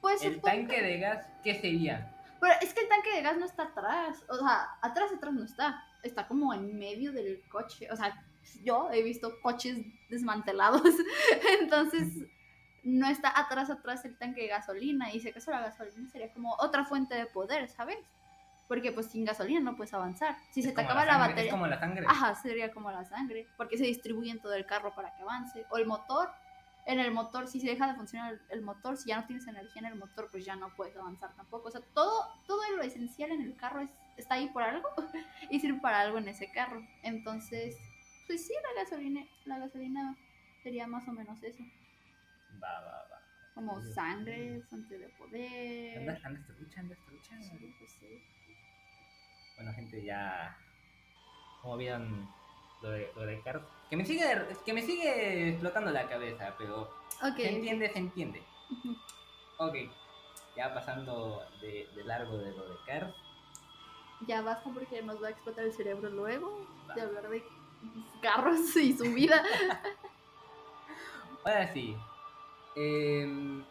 Pues 0.02 0.22
El 0.24 0.42
tanque 0.42 0.82
de 0.82 1.00
gas, 1.00 1.26
¿qué 1.44 1.56
sería? 1.56 2.12
Pero 2.44 2.56
es 2.62 2.74
que 2.74 2.82
el 2.82 2.90
tanque 2.90 3.10
de 3.16 3.22
gas 3.22 3.38
no 3.38 3.46
está 3.46 3.64
atrás. 3.64 4.22
O 4.28 4.36
sea, 4.36 4.68
atrás, 4.82 5.14
atrás 5.16 5.34
no 5.34 5.46
está. 5.46 5.82
Está 6.04 6.28
como 6.28 6.54
en 6.54 6.78
medio 6.78 7.14
del 7.14 7.42
coche. 7.48 7.88
O 7.90 7.96
sea, 7.96 8.22
yo 8.66 8.92
he 8.92 9.02
visto 9.02 9.40
coches 9.42 9.78
desmantelados. 10.10 10.82
Entonces, 11.62 12.28
no 12.84 13.08
está 13.08 13.32
atrás, 13.40 13.70
atrás 13.70 14.04
el 14.04 14.18
tanque 14.18 14.42
de 14.42 14.48
gasolina. 14.50 15.14
Y 15.14 15.22
si 15.22 15.30
acaso 15.30 15.52
la 15.52 15.62
gasolina 15.62 16.10
sería 16.10 16.34
como 16.34 16.54
otra 16.56 16.84
fuente 16.84 17.16
de 17.16 17.28
poder, 17.28 17.70
¿sabes? 17.70 18.00
Porque 18.68 18.92
pues 18.92 19.06
sin 19.06 19.24
gasolina 19.24 19.62
no 19.62 19.78
puedes 19.78 19.94
avanzar. 19.94 20.36
Si 20.52 20.60
Es 20.60 20.66
se 20.66 20.74
te 20.74 20.82
acaba 20.82 21.06
la, 21.06 21.14
sangre, 21.14 21.28
batería. 21.30 21.50
Es 21.50 21.54
como 21.54 21.68
la 21.68 21.80
sangre. 21.80 22.06
Ajá, 22.10 22.36
sería 22.36 22.74
como 22.74 22.92
la 22.92 23.06
sangre, 23.06 23.48
porque 23.56 23.78
se 23.78 23.86
distribuye 23.86 24.32
en 24.32 24.42
todo 24.42 24.54
el 24.54 24.66
carro 24.66 24.94
para 24.94 25.16
que 25.16 25.22
avance. 25.22 25.66
O 25.70 25.78
el 25.78 25.86
motor, 25.86 26.30
en 26.86 27.00
el 27.00 27.12
motor, 27.12 27.48
si 27.48 27.60
se 27.60 27.68
deja 27.68 27.88
de 27.88 27.96
funcionar 27.96 28.34
el, 28.34 28.42
el 28.50 28.62
motor, 28.62 28.98
si 28.98 29.10
ya 29.10 29.20
no 29.22 29.26
tienes 29.26 29.48
energía 29.48 29.82
en 29.82 29.86
el 29.88 29.96
motor, 29.96 30.30
pues 30.32 30.44
ya 30.46 30.56
no 30.56 30.74
puedes 30.76 30.96
avanzar 30.98 31.34
tampoco. 31.36 31.70
O 31.70 31.72
sea, 31.72 31.82
todo, 31.94 32.28
todo 32.46 32.62
lo 32.76 32.84
esencial 32.84 33.32
en 33.32 33.42
el 33.42 33.56
carro 33.56 33.82
es, 33.82 33.90
está 34.18 34.36
ahí 34.36 34.50
por 34.50 34.64
algo 34.64 34.90
y 35.50 35.60
sirve 35.60 35.80
para 35.80 36.02
algo 36.02 36.18
en 36.18 36.28
ese 36.28 36.52
carro. 36.52 36.82
Entonces, 37.04 37.78
pues 38.28 38.46
sí, 38.46 38.54
la 38.62 38.84
gasolina, 38.84 39.26
la 39.46 39.60
gasolina 39.60 40.16
sería 40.62 40.86
más 40.88 41.08
o 41.08 41.14
menos 41.14 41.42
eso. 41.44 41.64
Va, 42.62 42.80
va, 42.82 43.08
va. 43.12 43.20
Como 43.54 43.82
Sí. 43.82 43.94
sangre, 43.94 44.62
fuente 44.70 44.98
de 44.98 45.08
poder. 45.10 46.00
Andas, 46.00 46.26
andas 46.26 46.46
trucha, 46.48 46.80
andas 46.80 46.98
trucha. 47.06 47.42
Sí, 47.44 47.76
pues 47.80 47.92
sí. 48.00 48.24
Bueno, 49.56 49.74
gente, 49.74 50.04
ya. 50.04 50.58
Como 51.62 51.78
vieron 51.78 52.28
lo 52.84 52.90
de, 52.92 53.12
lo 53.16 53.26
de 53.26 53.42
Cars. 53.42 53.64
Que 53.90 53.98
me 53.98 54.06
sigue, 54.06 54.24
que 54.66 54.74
me 54.74 54.82
sigue 54.82 55.50
explotando 55.50 55.92
la 55.92 56.08
cabeza, 56.08 56.54
pero 56.58 56.90
se 57.36 57.50
entiende, 57.50 57.90
se 57.92 58.00
entiende. 58.00 58.44
Ok, 59.58 59.76
ya 60.56 60.74
pasando 60.74 61.44
de, 61.62 61.88
de 61.96 62.04
largo 62.04 62.38
de 62.38 62.52
lo 62.52 62.70
de 62.70 62.76
Cars. 62.86 63.14
Ya 64.28 64.42
basta 64.42 64.70
porque 64.74 65.02
nos 65.02 65.22
va 65.22 65.28
a 65.28 65.32
explotar 65.32 65.66
el 65.66 65.74
cerebro 65.74 66.10
luego 66.10 66.66
de 66.96 67.02
hablar 67.02 67.30
de 67.30 67.44
carros 68.22 68.76
y 68.76 68.96
su 68.96 69.12
vida. 69.14 69.44
Ahora 71.46 71.68
sí. 71.74 71.96
Em, 72.76 73.64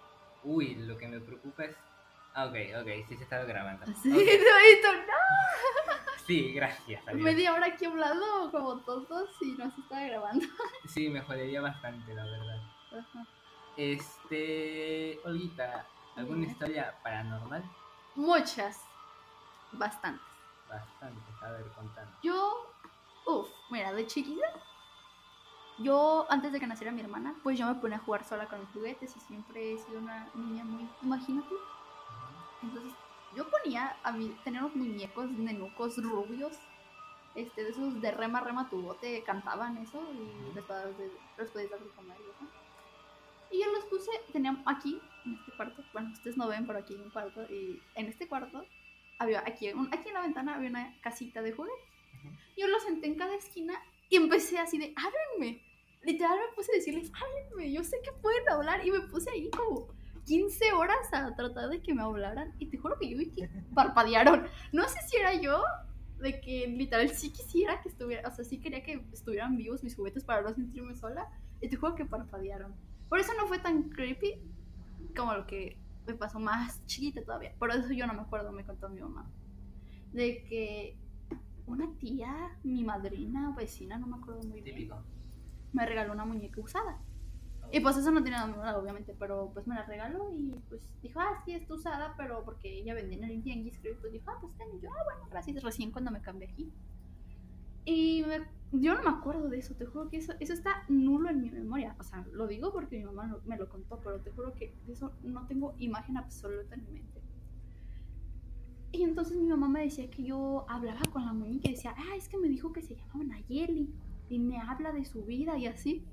uy, 0.44 0.74
lo 0.74 0.98
que 0.98 1.08
me 1.08 1.20
preocupa 1.20 1.64
es. 1.64 1.76
Ah, 2.34 2.46
ok, 2.46 2.54
ok, 2.80 2.88
sí 3.08 3.16
se 3.16 3.24
está 3.24 3.42
grabando. 3.44 3.84
Sí, 4.02 4.10
Ok, 4.10 4.16
no, 4.16 4.18
esto 4.18 4.92
no. 4.92 5.81
Sí, 6.26 6.52
gracias. 6.52 7.06
a 7.06 7.12
Dios. 7.12 7.22
Media 7.22 7.52
hora 7.52 7.66
aquí 7.66 7.84
hablando 7.84 8.50
como 8.50 8.76
todos 8.78 9.30
y 9.40 9.52
no 9.52 9.70
se 9.70 9.80
está 9.80 10.00
grabando. 10.00 10.46
Sí, 10.86 11.08
me 11.08 11.20
jodería 11.22 11.60
bastante, 11.60 12.14
la 12.14 12.24
verdad. 12.24 12.62
Ajá. 12.98 13.26
Este. 13.76 15.20
Olguita, 15.24 15.86
¿alguna 16.16 16.46
historia 16.46 16.94
paranormal? 17.02 17.62
Muchas. 18.14 18.80
Bastantes. 19.72 20.26
Bastante, 20.68 21.20
a 21.42 21.50
ver, 21.50 21.66
contando. 21.72 22.12
Yo, 22.22 22.70
uff, 23.26 23.48
mira, 23.70 23.92
de 23.92 24.06
chiquita, 24.06 24.46
yo 25.78 26.26
antes 26.30 26.52
de 26.52 26.60
que 26.60 26.66
naciera 26.66 26.92
mi 26.92 27.00
hermana, 27.00 27.34
pues 27.42 27.58
yo 27.58 27.66
me 27.66 27.74
ponía 27.74 27.96
a 27.96 28.00
jugar 28.00 28.24
sola 28.24 28.46
con 28.46 28.60
mis 28.60 28.68
juguetes 28.70 29.16
y 29.16 29.20
siempre 29.20 29.72
he 29.74 29.78
sido 29.78 29.98
una 29.98 30.28
niña 30.34 30.64
muy 30.64 30.88
imaginativa. 31.02 31.60
Entonces, 32.62 32.92
yo 33.36 33.48
ponía 33.48 33.96
a 34.02 34.12
mí, 34.12 34.34
tenía 34.44 34.60
unos 34.60 34.76
muñecos 34.76 35.30
nenucos 35.30 35.96
rubios, 36.02 36.58
este, 37.34 37.64
de 37.64 37.70
esos 37.70 38.00
de 38.00 38.10
rema, 38.10 38.40
rema 38.40 38.68
tu 38.68 38.80
bote, 38.82 39.22
cantaban 39.24 39.78
eso 39.78 40.02
y 40.12 40.54
les 40.54 40.64
podías, 40.64 41.70
dar 41.70 41.80
de 41.80 41.88
comer 41.96 42.16
y 42.18 42.30
eso. 42.30 42.52
Y 43.50 43.60
yo 43.64 43.72
los 43.72 43.84
puse, 43.86 44.10
tenían 44.32 44.62
aquí, 44.66 45.00
en 45.24 45.34
este 45.34 45.52
cuarto, 45.52 45.82
bueno, 45.92 46.10
ustedes 46.12 46.36
no 46.36 46.48
ven, 46.48 46.66
pero 46.66 46.78
aquí 46.78 46.94
hay 46.94 47.00
un 47.00 47.10
cuarto, 47.10 47.42
y 47.52 47.80
en 47.94 48.06
este 48.06 48.26
cuarto 48.28 48.64
había, 49.18 49.40
aquí, 49.40 49.72
un- 49.72 49.88
aquí 49.92 50.08
en 50.08 50.14
la 50.14 50.22
ventana 50.22 50.54
había 50.56 50.70
una 50.70 50.94
casita 51.00 51.42
de 51.42 51.52
juguetes. 51.52 51.78
Ujú. 52.18 52.34
Yo 52.56 52.66
los 52.68 52.82
senté 52.82 53.06
en 53.06 53.14
cada 53.16 53.34
esquina 53.34 53.74
y 54.08 54.16
empecé 54.16 54.58
así 54.58 54.78
de, 54.78 54.94
háblenme. 54.96 55.62
Literal 56.02 56.36
me 56.38 56.54
puse 56.56 56.72
a 56.72 56.76
decirles, 56.76 57.12
háblenme, 57.14 57.72
yo 57.72 57.84
sé 57.84 58.00
que 58.02 58.10
pueden 58.12 58.48
hablar. 58.48 58.84
Y 58.86 58.90
me 58.90 59.00
puse 59.02 59.30
ahí 59.30 59.48
como 59.50 59.86
15 60.24 60.72
horas 60.72 61.12
a 61.12 61.34
tratar 61.34 61.68
de 61.68 61.80
que 61.82 61.94
me 61.94 62.02
hablaran. 62.02 62.54
Y 62.58 62.66
te 62.66 62.78
juro 62.78 62.98
que 62.98 63.08
yo 63.10 63.18
vi 63.18 63.30
que 63.30 63.48
parpadearon. 63.74 64.46
No 64.72 64.88
sé 64.88 64.98
si 65.08 65.16
era 65.16 65.34
yo, 65.34 65.62
de 66.18 66.40
que 66.40 66.66
literal 66.68 67.08
sí 67.10 67.30
quisiera 67.32 67.80
que 67.80 67.88
estuviera, 67.88 68.28
o 68.28 68.32
sea, 68.32 68.44
sí 68.44 68.58
quería 68.58 68.82
que 68.82 69.04
estuvieran 69.12 69.56
vivos 69.56 69.82
mis 69.82 69.96
juguetes 69.96 70.24
para 70.24 70.42
no 70.42 70.54
sentirme 70.54 70.94
sola. 70.96 71.28
Y 71.60 71.68
te 71.68 71.76
juro 71.76 71.94
que 71.94 72.04
parpadearon. 72.04 72.74
Por 73.08 73.18
eso 73.18 73.32
no 73.38 73.46
fue 73.46 73.58
tan 73.58 73.90
creepy 73.90 74.40
como 75.14 75.34
lo 75.34 75.46
que 75.46 75.76
me 76.06 76.14
pasó 76.14 76.40
más 76.40 76.84
chiquita 76.86 77.22
todavía. 77.22 77.54
Por 77.58 77.70
eso 77.70 77.92
yo 77.92 78.06
no 78.06 78.14
me 78.14 78.22
acuerdo, 78.22 78.52
me 78.52 78.64
contó 78.64 78.88
mi 78.88 79.00
mamá. 79.00 79.30
De 80.12 80.44
que 80.44 80.96
una 81.66 81.92
tía, 81.98 82.58
mi 82.64 82.84
madrina, 82.84 83.54
vecina, 83.56 83.98
no 83.98 84.06
me 84.06 84.16
acuerdo 84.16 84.42
muy 84.42 84.60
bien, 84.60 84.76
Típico. 84.76 85.02
me 85.72 85.86
regaló 85.86 86.12
una 86.12 86.24
muñeca 86.24 86.60
usada. 86.60 87.00
Y 87.72 87.80
pues 87.80 87.96
eso 87.96 88.10
no 88.10 88.22
tiene 88.22 88.36
nada, 88.36 88.78
obviamente, 88.78 89.16
pero 89.18 89.50
pues 89.54 89.66
me 89.66 89.74
la 89.74 89.84
regaló 89.84 90.30
y 90.30 90.54
pues 90.68 90.82
dijo, 91.00 91.20
ah, 91.20 91.42
sí, 91.44 91.52
está 91.52 91.72
usada, 91.72 92.14
pero 92.18 92.44
porque 92.44 92.80
ella 92.80 92.92
vendía 92.92 93.16
en 93.16 93.24
el 93.24 93.42
tianguis, 93.42 93.78
creo, 93.80 93.94
y 93.94 93.96
pues 93.96 94.12
dijo, 94.12 94.30
ah, 94.30 94.36
pues 94.40 94.54
ten, 94.58 94.68
y 94.76 94.80
yo, 94.80 94.90
ah, 94.90 95.04
bueno, 95.04 95.28
gracias, 95.30 95.62
recién 95.62 95.90
cuando 95.90 96.10
me 96.10 96.20
cambié 96.20 96.48
aquí. 96.48 96.70
Y 97.84 98.24
yo 98.72 98.94
no 98.94 99.02
me 99.02 99.10
acuerdo 99.10 99.48
de 99.48 99.58
eso, 99.58 99.74
te 99.74 99.86
juro 99.86 100.08
que 100.08 100.18
eso, 100.18 100.34
eso 100.38 100.52
está 100.52 100.84
nulo 100.88 101.30
en 101.30 101.40
mi 101.40 101.50
memoria. 101.50 101.96
O 101.98 102.04
sea, 102.04 102.24
lo 102.32 102.46
digo 102.46 102.72
porque 102.72 102.98
mi 102.98 103.04
mamá 103.04 103.38
me 103.44 103.56
lo 103.56 103.68
contó, 103.68 103.98
pero 104.04 104.20
te 104.20 104.30
juro 104.30 104.52
que 104.52 104.74
de 104.86 104.92
eso 104.92 105.12
no 105.22 105.46
tengo 105.46 105.74
imagen 105.78 106.16
absoluta 106.16 106.74
en 106.74 106.84
mi 106.84 106.92
mente. 106.92 107.20
Y 108.92 109.02
entonces 109.02 109.38
mi 109.38 109.48
mamá 109.48 109.68
me 109.68 109.82
decía 109.82 110.10
que 110.10 110.22
yo 110.22 110.66
hablaba 110.68 111.00
con 111.10 111.24
la 111.24 111.32
muñeca 111.32 111.68
y 111.68 111.72
decía, 111.72 111.94
ah, 111.96 112.16
es 112.16 112.28
que 112.28 112.38
me 112.38 112.48
dijo 112.48 112.72
que 112.72 112.82
se 112.82 112.94
llamaba 112.94 113.24
Nayeli 113.24 113.90
y 114.28 114.38
me 114.38 114.58
habla 114.58 114.92
de 114.92 115.04
su 115.04 115.24
vida 115.24 115.56
y 115.58 115.66
así. 115.66 116.04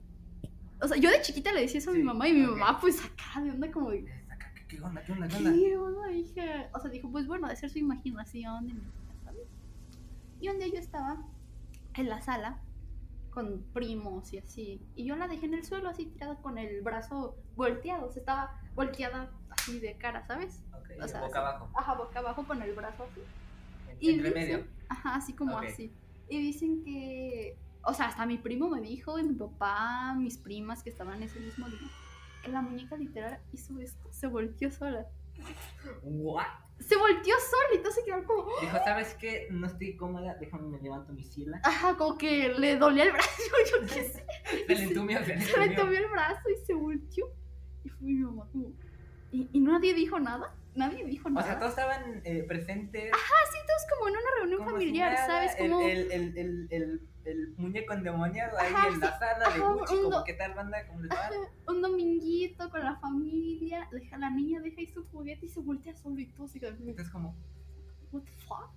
O 0.81 0.87
sea, 0.87 0.97
yo 0.97 1.09
de 1.09 1.21
chiquita 1.21 1.51
le 1.51 1.61
decía 1.61 1.79
eso 1.79 1.91
a 1.91 1.93
mi 1.93 2.03
mamá 2.03 2.27
y 2.27 2.33
mi 2.33 2.45
ok. 2.45 2.57
mamá 2.57 2.79
pues 2.79 3.03
acá 3.03 3.41
de 3.41 3.51
onda 3.51 3.71
como 3.71 3.89
¿Qué, 3.91 4.79
onda? 4.81 5.01
¿Qué 5.03 5.11
onda? 5.11 5.27
¿Qué 5.27 5.37
onda? 5.37 5.51
¿Qué 5.51 5.77
onda, 5.77 6.11
hija? 6.11 6.69
O 6.73 6.79
sea, 6.79 6.91
dijo, 6.91 7.09
pues 7.11 7.25
bueno, 7.27 7.47
de 7.47 7.55
ser 7.55 7.69
su 7.71 7.79
imaginación. 7.79 8.81
Y 10.39 10.47
un 10.49 10.57
día 10.59 10.67
yo 10.67 10.77
estaba 10.79 11.17
en 11.95 12.07
la 12.07 12.21
sala 12.21 12.59
con 13.31 13.63
primos 13.73 14.31
y 14.33 14.37
así, 14.39 14.81
y 14.95 15.05
yo 15.05 15.15
la 15.15 15.27
dejé 15.27 15.45
en 15.47 15.53
el 15.55 15.63
suelo 15.65 15.89
así 15.89 16.05
tirada 16.05 16.35
con 16.41 16.57
el 16.57 16.81
brazo 16.81 17.35
volteado, 17.55 18.07
o 18.07 18.11
sea, 18.11 18.21
estaba 18.21 18.61
volteada 18.75 19.29
así 19.51 19.79
de 19.79 19.95
cara, 19.97 20.25
¿sabes? 20.25 20.63
Ok, 20.73 20.89
O 21.03 21.07
sea, 21.07 21.21
boca 21.21 21.33
sí. 21.33 21.37
abajo. 21.39 21.69
Ajá, 21.75 21.93
boca 21.95 22.19
abajo 22.19 22.43
con 22.47 22.61
el 22.61 22.73
brazo 22.73 23.03
así. 23.11 23.21
en- 23.91 23.97
Y 23.99 24.09
entre 24.15 24.29
dicen- 24.29 24.33
medio. 24.33 24.67
Ajá, 24.89 25.15
así 25.15 25.33
como 25.33 25.57
Ok. 25.57 25.65
así. 25.65 25.91
Y 26.29 26.37
dicen 26.39 26.83
que, 26.83 27.57
o 27.83 27.93
sea, 27.93 28.07
hasta 28.07 28.25
mi 28.25 28.37
primo 28.37 28.69
me 28.69 28.81
dijo, 28.81 29.19
y 29.19 29.23
mi 29.23 29.35
papá, 29.35 30.13
mis 30.15 30.37
primas 30.37 30.83
que 30.83 30.89
estaban 30.89 31.21
ese 31.23 31.39
mismo 31.39 31.67
día, 31.69 31.79
que 32.43 32.51
la 32.51 32.61
muñeca 32.61 32.95
literal 32.97 33.39
hizo 33.51 33.79
esto, 33.79 34.07
se 34.11 34.27
volteó 34.27 34.71
sola. 34.71 35.05
¿What? 36.03 36.45
Se 36.79 36.95
volteó 36.95 37.35
sola 37.39 37.81
y 37.89 37.91
se 37.91 38.03
quedó 38.05 38.23
como... 38.25 38.45
Dijo, 38.61 38.77
¿sabes 38.85 39.13
qué? 39.15 39.47
No 39.51 39.67
estoy 39.67 39.95
cómoda, 39.97 40.35
déjame 40.39 40.69
me 40.69 40.79
levanto 40.81 41.11
mi 41.11 41.23
sila. 41.23 41.59
Ajá, 41.63 41.95
como 41.97 42.17
que 42.17 42.49
le 42.57 42.77
dolía 42.77 43.03
el 43.03 43.11
brazo, 43.11 43.29
yo 43.71 43.87
qué 43.87 44.03
sé. 44.03 44.25
Se 44.65 44.75
le 44.75 44.83
entumió, 44.83 45.23
se 45.25 45.35
le 45.35 45.41
Se 45.41 45.57
le 45.59 45.65
entumió. 45.65 45.99
el 45.99 46.07
brazo 46.09 46.49
y 46.49 46.65
se 46.65 46.73
volteó. 46.73 47.27
Y 47.83 47.89
fue 47.89 48.07
mi 48.07 48.13
mamá 48.15 48.47
como... 48.51 48.71
¿Y, 49.31 49.49
y 49.51 49.59
nadie 49.59 49.93
dijo 49.93 50.19
nada? 50.19 50.55
Nadie 50.73 51.03
dijo 51.05 51.27
O 51.27 51.31
nada. 51.31 51.45
sea, 51.45 51.59
todos 51.59 51.71
estaban 51.71 52.21
eh, 52.23 52.43
presentes. 52.47 53.11
Así 53.13 53.57
todos 53.67 53.81
como 53.93 54.07
en 54.07 54.13
una 54.13 54.31
reunión 54.37 54.59
si 54.59 54.65
familiar, 54.71 55.13
nada, 55.13 55.27
¿sabes? 55.27 55.55
Como... 55.57 55.81
El, 55.81 56.11
el, 56.11 56.37
el, 56.37 56.67
el, 56.71 57.01
el 57.31 57.53
muñeco 57.57 57.93
endemoniado 57.93 58.57
ahí 58.57 58.73
Ajá, 58.73 58.87
en 58.89 58.99
la 58.99 59.11
sí, 59.11 59.19
sala 59.19 59.37
de 59.39 59.61
ajá, 59.61 59.73
Gucci, 59.73 59.95
como 60.03 60.23
qué 60.23 60.33
tal 60.33 60.53
banda, 60.53 60.77
les 60.99 61.09
va. 61.11 61.29
un 61.67 61.81
dominguito 61.81 62.69
con 62.69 62.83
la 62.83 62.95
familia, 62.97 63.87
deja 63.91 64.17
la 64.17 64.29
niña, 64.29 64.59
deja 64.61 64.79
ahí 64.81 64.87
su 64.87 65.03
juguete 65.05 65.45
y 65.45 65.49
se 65.49 65.59
voltea 65.61 65.95
solo 65.95 66.19
y 66.19 66.25
todo 66.27 66.47
se 66.47 66.59
queda 66.59 66.75
como, 66.75 66.89
Entonces 66.89 67.13
como, 67.13 67.35
what 68.11 68.21
the 68.23 68.31
fuck? 68.47 68.69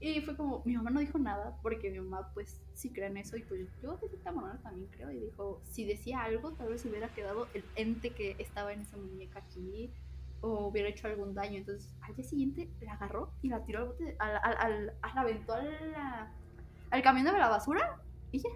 Y 0.00 0.20
fue 0.20 0.36
como, 0.36 0.60
mi 0.66 0.76
mamá 0.76 0.90
no 0.90 1.00
dijo 1.00 1.18
nada 1.18 1.56
porque 1.62 1.90
mi 1.90 1.98
mamá 2.00 2.30
pues 2.34 2.60
sí 2.74 2.90
cree 2.90 3.06
en 3.06 3.16
eso 3.16 3.36
y 3.36 3.42
pues 3.42 3.60
yo 3.82 3.96
de 3.96 4.08
cierta 4.08 4.32
manera 4.32 4.58
también 4.62 4.88
creo 4.90 5.10
y 5.10 5.18
dijo, 5.18 5.62
si 5.64 5.86
decía 5.86 6.22
algo 6.22 6.52
tal 6.52 6.68
vez 6.68 6.84
hubiera 6.84 7.08
quedado 7.08 7.48
el 7.54 7.64
ente 7.76 8.10
que 8.10 8.36
estaba 8.38 8.72
en 8.72 8.80
esa 8.80 8.96
muñeca 8.98 9.38
aquí 9.38 9.90
o 10.42 10.66
hubiera 10.66 10.88
hecho 10.90 11.06
algún 11.06 11.32
daño. 11.34 11.56
Entonces 11.56 11.88
al 12.02 12.14
día 12.16 12.24
siguiente 12.24 12.68
la 12.82 12.94
agarró 12.94 13.30
y 13.40 13.48
la 13.48 13.64
tiró 13.64 13.78
al 13.78 13.86
bote, 13.86 14.16
al, 14.18 14.36
al, 14.42 14.56
al, 15.00 15.14
la 15.14 15.20
aventó 15.22 15.54
al, 15.54 15.70
al 16.94 17.02
camión 17.02 17.26
de 17.26 17.32
la 17.32 17.48
basura 17.48 18.00
y 18.30 18.38
ya. 18.38 18.50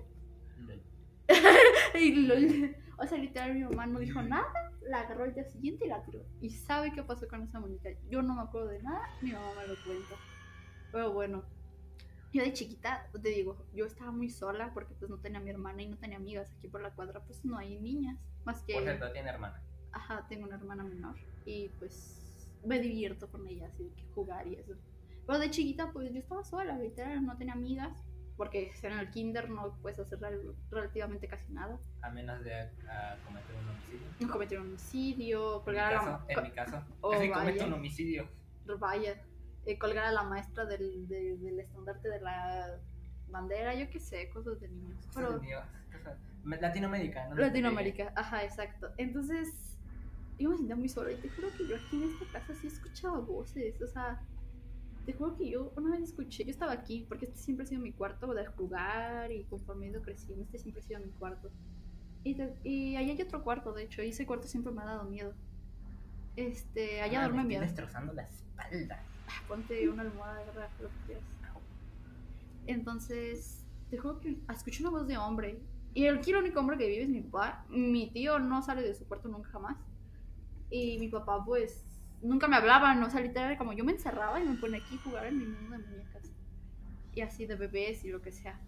Y 2.01 2.75
o 2.97 3.07
sea, 3.07 3.19
literal, 3.19 3.55
mi 3.55 3.65
mamá 3.65 3.87
no 3.87 3.99
dijo 3.99 4.23
nada, 4.23 4.47
la 4.83 5.01
agarró 5.01 5.25
el 5.25 5.35
día 5.35 5.45
siguiente 5.45 5.87
y 5.87 5.89
la 5.89 6.03
tiró. 6.05 6.25
¿Y 6.41 6.51
sabe 6.51 6.93
qué 6.93 7.03
pasó 7.03 7.27
con 7.29 7.43
esa 7.43 7.61
muñeca? 7.61 7.91
Yo 8.09 8.23
no 8.23 8.35
me 8.35 8.43
acuerdo 8.43 8.69
de 8.69 8.83
nada, 8.83 9.09
mi 9.21 9.33
mamá 9.33 9.53
me 9.57 9.67
lo 9.67 9.75
cuenta. 9.85 10.15
Pero 10.93 11.13
bueno, 11.13 11.45
yo 12.33 12.43
de 12.43 12.53
chiquita, 12.53 13.09
te 13.13 13.29
digo, 13.29 13.57
yo 13.75 13.87
estaba 13.87 14.13
muy 14.13 14.31
sola 14.31 14.73
porque 14.73 14.95
pues 14.95 15.11
no 15.11 15.19
tenía 15.19 15.39
a 15.39 15.43
mi 15.43 15.51
hermana 15.51 15.83
y 15.83 15.89
no 15.89 15.97
tenía 15.97 16.17
amigas. 16.17 16.53
Aquí 16.57 16.69
por 16.69 16.81
la 16.81 16.95
cuadra 16.95 17.21
pues 17.25 17.45
no 17.45 17.59
hay 17.59 17.77
niñas, 17.81 18.19
más 18.45 18.63
que... 18.63 18.75
por 18.75 18.83
cierto, 18.85 19.13
tiene 19.13 19.31
hermana. 19.31 19.61
Ajá, 19.93 20.27
tengo 20.29 20.47
una 20.47 20.57
hermana 20.57 20.85
menor 20.85 21.17
y 21.45 21.69
pues 21.79 22.47
me 22.65 22.79
divierto 22.79 23.29
con 23.31 23.47
ella, 23.49 23.67
así 23.67 23.85
de 23.85 23.95
que 23.95 24.05
jugar 24.15 24.47
y 24.47 24.55
eso. 24.55 24.75
Pero 25.27 25.39
de 25.39 25.51
chiquita 25.51 25.93
pues 25.93 26.13
yo 26.13 26.21
estaba 26.21 26.45
sola, 26.45 26.79
literal, 26.79 27.25
no 27.25 27.37
tenía 27.37 27.55
amigas, 27.55 28.08
porque 28.39 28.73
en 28.83 28.93
el 28.93 29.11
kinder 29.11 29.51
no 29.51 29.77
puedes 29.83 29.99
hacer 29.99 30.19
rel- 30.21 30.55
relativamente 30.71 31.29
casi 31.29 31.53
nada. 31.53 31.79
A 32.01 32.09
menos 32.11 32.43
de 32.45 32.71
cometer 33.27 33.57
un 33.57 33.69
homicidio. 33.69 34.33
Cometer 34.33 34.61
un 34.61 34.67
homicidio, 34.69 35.63
colgar 35.65 35.93
a 35.95 36.03
la... 36.03 36.25
en 36.29 36.43
mi 36.45 36.51
caso. 36.53 36.83
Oh, 37.03 37.11
casi 37.11 37.29
cometo 37.31 37.67
un 37.67 37.73
homicidio. 37.75 38.29
vaya, 38.79 39.21
eh, 39.67 39.79
colgar 39.79 40.05
a 40.07 40.13
la 40.13 40.23
maestra 40.23 40.65
del, 40.65 41.07
de- 41.09 41.37
del 41.37 41.61
estandarte 41.61 42.09
de 42.09 42.21
la 42.21 42.79
bandera, 43.29 43.75
yo 43.75 43.91
qué 43.91 43.99
sé, 44.01 44.31
cosas 44.31 44.59
de 44.61 44.69
niños. 44.69 44.97
Cosas 45.13 45.15
Pero 45.15 45.41
de 45.41 45.99
cosas- 45.99 46.19
Me- 46.45 46.61
Latinoamérica, 46.61 47.29
¿no? 47.29 47.35
Latinoamérica, 47.35 48.13
ajá, 48.17 48.45
exacto. 48.45 48.91
Entonces, 48.97 49.77
yo 50.39 50.49
me 50.51 50.57
sentía 50.57 50.77
muy 50.77 50.89
sola 50.89 51.11
y 51.11 51.17
te 51.17 51.29
juro 51.29 51.49
que 51.59 51.67
yo 51.67 51.75
aquí 51.77 52.03
en 52.05 52.11
esta 52.23 52.39
casa 52.41 52.55
sí 52.55 52.69
escuchaba 52.69 53.19
voces, 53.19 53.83
o 53.83 53.87
sea, 53.89 54.23
te 55.09 55.15
juro 55.15 55.35
que 55.39 55.49
yo 55.49 55.73
una 55.75 55.93
vez 55.93 56.03
escuché, 56.03 56.45
yo 56.45 56.51
estaba 56.51 56.73
aquí, 56.73 57.07
porque 57.09 57.25
este 57.25 57.39
siempre 57.39 57.65
ha 57.65 57.67
sido 57.67 57.81
mi 57.81 57.93
cuarto 57.93 58.35
de 58.35 58.45
jugar 58.45 59.33
y 59.33 59.45
conforme 59.45 59.87
he 59.87 59.89
ido 59.89 60.03
creciendo, 60.03 60.45
este 60.45 60.59
siempre 60.59 60.83
ha 60.83 60.87
sido 60.87 61.01
mi 61.01 61.09
cuarto. 61.13 61.51
Y, 62.25 62.35
te- 62.35 62.55
y 62.63 62.95
allá 62.95 63.13
hay 63.15 63.23
otro 63.23 63.43
cuarto, 63.43 63.73
de 63.73 63.85
hecho, 63.85 64.03
y 64.03 64.11
ese 64.11 64.27
cuarto 64.27 64.47
siempre 64.47 64.71
me 64.71 64.83
ha 64.83 64.85
dado 64.85 65.05
miedo. 65.05 65.33
Este, 66.37 67.01
allá 67.01 67.25
Ah, 67.25 67.29
duerme 67.29 67.55
estoy 67.55 67.67
destrozando 67.67 68.13
la 68.13 68.25
espalda. 68.25 69.03
Ah, 69.29 69.43
ponte 69.49 69.89
una 69.89 70.03
almohada, 70.03 70.41
agarra 70.43 70.69
lo 70.83 70.89
que 70.91 70.95
quieras. 71.07 71.25
Entonces, 72.67 73.65
te 73.91 73.97
juro 73.97 74.21
que 74.21 74.37
escuché 74.55 74.83
una 74.83 74.91
voz 74.91 75.07
de 75.09 75.17
hombre. 75.17 75.59
Y 75.95 76.07
aquí 76.07 76.33
el 76.33 76.37
único 76.37 76.61
hombre 76.61 76.77
que 76.77 76.87
vive 76.87 77.05
es 77.05 77.09
mi 77.09 77.23
papá. 77.23 77.65
Mi 77.71 78.11
tío 78.11 78.39
no 78.39 78.63
sale 78.63 78.83
de 78.83 78.95
su 78.95 79.07
cuarto 79.07 79.29
nunca 79.29 79.49
jamás. 79.49 79.79
Y 80.71 80.99
mi 80.99 81.09
papá, 81.09 81.43
pues, 81.47 81.83
nunca 82.23 82.49
me 82.49 82.57
hablaba, 82.57 82.95
no 82.95 83.07
o 83.07 83.11
sea, 83.11 83.21
literal, 83.21 83.57
como 83.57 83.73
yo 83.73 83.85
me 83.85 83.93
encerraba 83.93 84.41
y 84.41 84.45
me 84.45 84.57
ponía 84.57 84.79
aquí 84.79 84.97
a 84.97 85.03
jugar 85.03 85.27
en 85.27 85.39
mi 85.39 85.47
mundo 85.47 85.79
de 85.79 85.87
muñecas. 85.87 86.31
Y 87.15 87.21
así 87.21 87.47
de 87.47 87.57
bebés 87.57 88.05
y 88.05 88.11
lo 88.11 88.23
que 88.23 88.33
sea. 88.33 88.61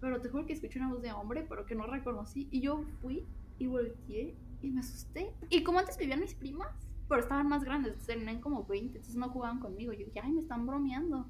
Pero 0.00 0.20
te 0.20 0.28
juro 0.28 0.46
que 0.46 0.52
escuché 0.52 0.78
una 0.78 0.90
voz 0.90 1.02
de 1.02 1.12
hombre, 1.12 1.44
pero 1.48 1.66
que 1.66 1.74
no 1.74 1.86
reconocí. 1.86 2.48
Y 2.50 2.60
yo 2.60 2.84
fui 3.00 3.26
y 3.58 3.66
volteé 3.66 4.36
y 4.62 4.70
me 4.70 4.80
asusté. 4.80 5.32
Y 5.50 5.62
como 5.62 5.78
antes 5.78 5.96
vivían 5.96 6.20
mis 6.20 6.34
primas, 6.34 6.68
pero 7.08 7.20
estaban 7.20 7.48
más 7.48 7.64
grandes, 7.64 7.98
tenían 8.04 8.40
como 8.40 8.64
20, 8.64 8.98
entonces 8.98 9.16
no 9.16 9.28
jugaban 9.30 9.60
conmigo. 9.60 9.92
Yo 9.92 10.04
dije, 10.04 10.20
ay, 10.22 10.32
me 10.32 10.40
están 10.40 10.66
bromeando. 10.66 11.28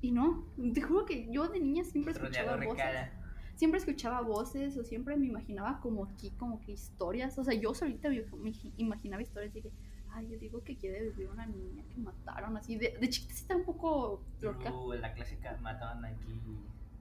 Y 0.00 0.12
no, 0.12 0.46
te 0.74 0.82
juro 0.82 1.04
que 1.04 1.30
yo 1.30 1.48
de 1.48 1.60
niña 1.60 1.84
siempre 1.84 2.12
escuchaba 2.12 2.56
voces. 2.56 3.10
Siempre 3.54 3.78
escuchaba 3.78 4.20
voces 4.20 4.76
o 4.76 4.84
siempre 4.84 5.16
me 5.16 5.26
imaginaba 5.26 5.80
como 5.80 6.04
aquí, 6.04 6.30
como 6.32 6.60
que 6.60 6.72
historias. 6.72 7.38
O 7.38 7.44
sea, 7.44 7.54
yo 7.54 7.74
solita 7.74 8.10
me 8.10 8.52
imaginaba 8.76 9.22
historias 9.22 9.54
y 9.56 9.62
dije, 9.62 9.72
ay, 10.16 10.28
yo 10.28 10.38
digo 10.38 10.62
que 10.64 10.76
quiere 10.76 11.02
vivir 11.10 11.28
una 11.28 11.46
niña 11.46 11.82
que 11.94 12.00
mataron 12.00 12.56
así. 12.56 12.76
De, 12.76 12.96
de 12.98 13.08
chiquita 13.08 13.34
sí 13.34 13.42
estaba 13.42 13.60
un 13.60 13.66
poco 13.66 14.22
loca. 14.40 14.72
Uh, 14.72 14.94
la 14.94 15.12
clásica 15.12 15.56
mataron 15.60 16.04
aquí. 16.04 16.40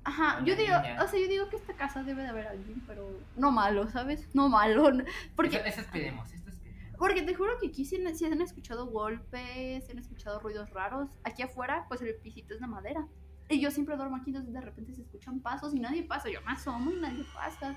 Ajá, 0.03 0.43
yo 0.43 0.55
digo, 0.55 0.77
niña. 0.81 1.01
o 1.03 1.07
sea, 1.07 1.19
yo 1.19 1.27
digo 1.27 1.49
que 1.49 1.55
esta 1.55 1.73
casa 1.73 2.03
debe 2.03 2.23
de 2.23 2.27
haber 2.27 2.47
alguien, 2.47 2.83
pero 2.85 3.09
no 3.37 3.51
malo, 3.51 3.89
¿sabes? 3.89 4.27
No 4.35 4.49
malo. 4.49 4.91
Porque, 5.35 5.55
Eso, 5.57 5.65
eso 5.65 5.81
esperemos, 5.81 6.31
esto 6.31 6.49
esperemos. 6.51 6.97
porque 6.99 7.21
te 7.23 7.33
juro 7.33 7.57
que 7.59 7.67
aquí 7.69 7.85
sí, 7.85 8.03
sí 8.13 8.25
han 8.25 8.41
escuchado 8.41 8.85
golpes, 8.87 9.89
han 9.89 9.97
escuchado 9.97 10.39
ruidos 10.41 10.69
raros. 10.71 11.09
Aquí 11.23 11.41
afuera, 11.41 11.85
pues 11.87 12.01
el 12.01 12.13
pisito 12.15 12.53
es 12.53 12.59
de 12.59 12.67
madera. 12.67 13.07
Y 13.49 13.59
yo 13.61 13.71
siempre 13.71 13.95
duermo 13.95 14.15
aquí, 14.17 14.31
entonces 14.31 14.53
de 14.53 14.61
repente 14.61 14.93
se 14.93 15.01
escuchan 15.03 15.39
pasos 15.39 15.73
y 15.73 15.79
nadie 15.79 16.03
pasa. 16.03 16.29
Yo 16.29 16.41
me 16.41 16.51
asomo 16.51 16.91
y 16.91 16.99
nadie 16.99 17.23
pasa. 17.33 17.75